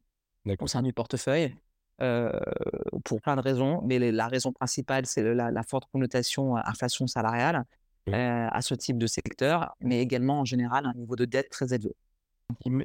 au 0.60 0.68
sein 0.68 0.82
du 0.82 0.94
portefeuille, 0.94 1.56
pour 1.98 3.22
plein 3.22 3.36
de 3.36 3.42
raisons. 3.42 3.82
Mais 3.86 4.12
la 4.12 4.28
raison 4.28 4.52
principale, 4.52 5.06
c'est 5.06 5.24
la 5.24 5.52
la 5.52 5.64
forte 5.64 5.90
connotation 5.92 6.56
inflation 6.56 7.08
salariale, 7.08 7.66
à 8.12 8.62
ce 8.62 8.74
type 8.74 8.98
de 8.98 9.08
secteur, 9.08 9.76
mais 9.82 10.02
également 10.02 10.40
en 10.40 10.46
général 10.46 10.86
un 10.86 10.94
niveau 10.94 11.16
de 11.16 11.26
dette 11.26 11.50
très 11.50 11.74
élevé. 11.74 11.96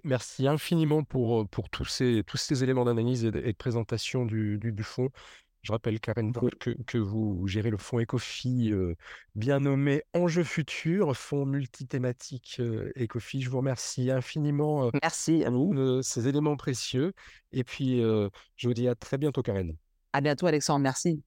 Merci 0.04 0.46
infiniment 0.46 1.02
pour, 1.04 1.48
pour 1.48 1.68
tous 1.70 1.84
ces, 1.84 2.22
tous 2.26 2.36
ces 2.36 2.62
éléments 2.62 2.84
d'analyse 2.84 3.24
et 3.24 3.30
de, 3.30 3.52
présentation 3.52 4.24
du, 4.24 4.58
du, 4.58 4.82
fonds. 4.82 5.10
Je 5.62 5.72
rappelle, 5.72 5.98
Karen 5.98 6.32
que, 6.60 6.70
que 6.86 6.98
vous 6.98 7.46
gérez 7.46 7.70
le 7.70 7.78
fonds 7.78 7.98
Ecofi, 7.98 8.72
bien 9.34 9.60
nommé 9.60 10.02
Enjeu 10.12 10.44
Futur, 10.44 11.16
fonds 11.16 11.46
multithématique 11.46 12.56
euh, 12.60 12.92
Ecofi. 12.96 13.40
Je 13.40 13.48
vous 13.48 13.58
remercie 13.58 14.10
infiniment 14.10 14.90
Merci 15.02 15.44
à 15.44 15.50
vous. 15.50 15.74
de 15.74 16.02
ces 16.02 16.28
éléments 16.28 16.56
précieux. 16.56 17.14
Et 17.52 17.64
puis, 17.64 18.00
je 18.00 18.68
vous 18.68 18.74
dis 18.74 18.88
à 18.88 18.94
très 18.94 19.16
bientôt, 19.16 19.42
Karen. 19.42 19.74
À 20.12 20.20
bientôt, 20.20 20.46
Alexandre. 20.46 20.82
Merci. 20.82 21.22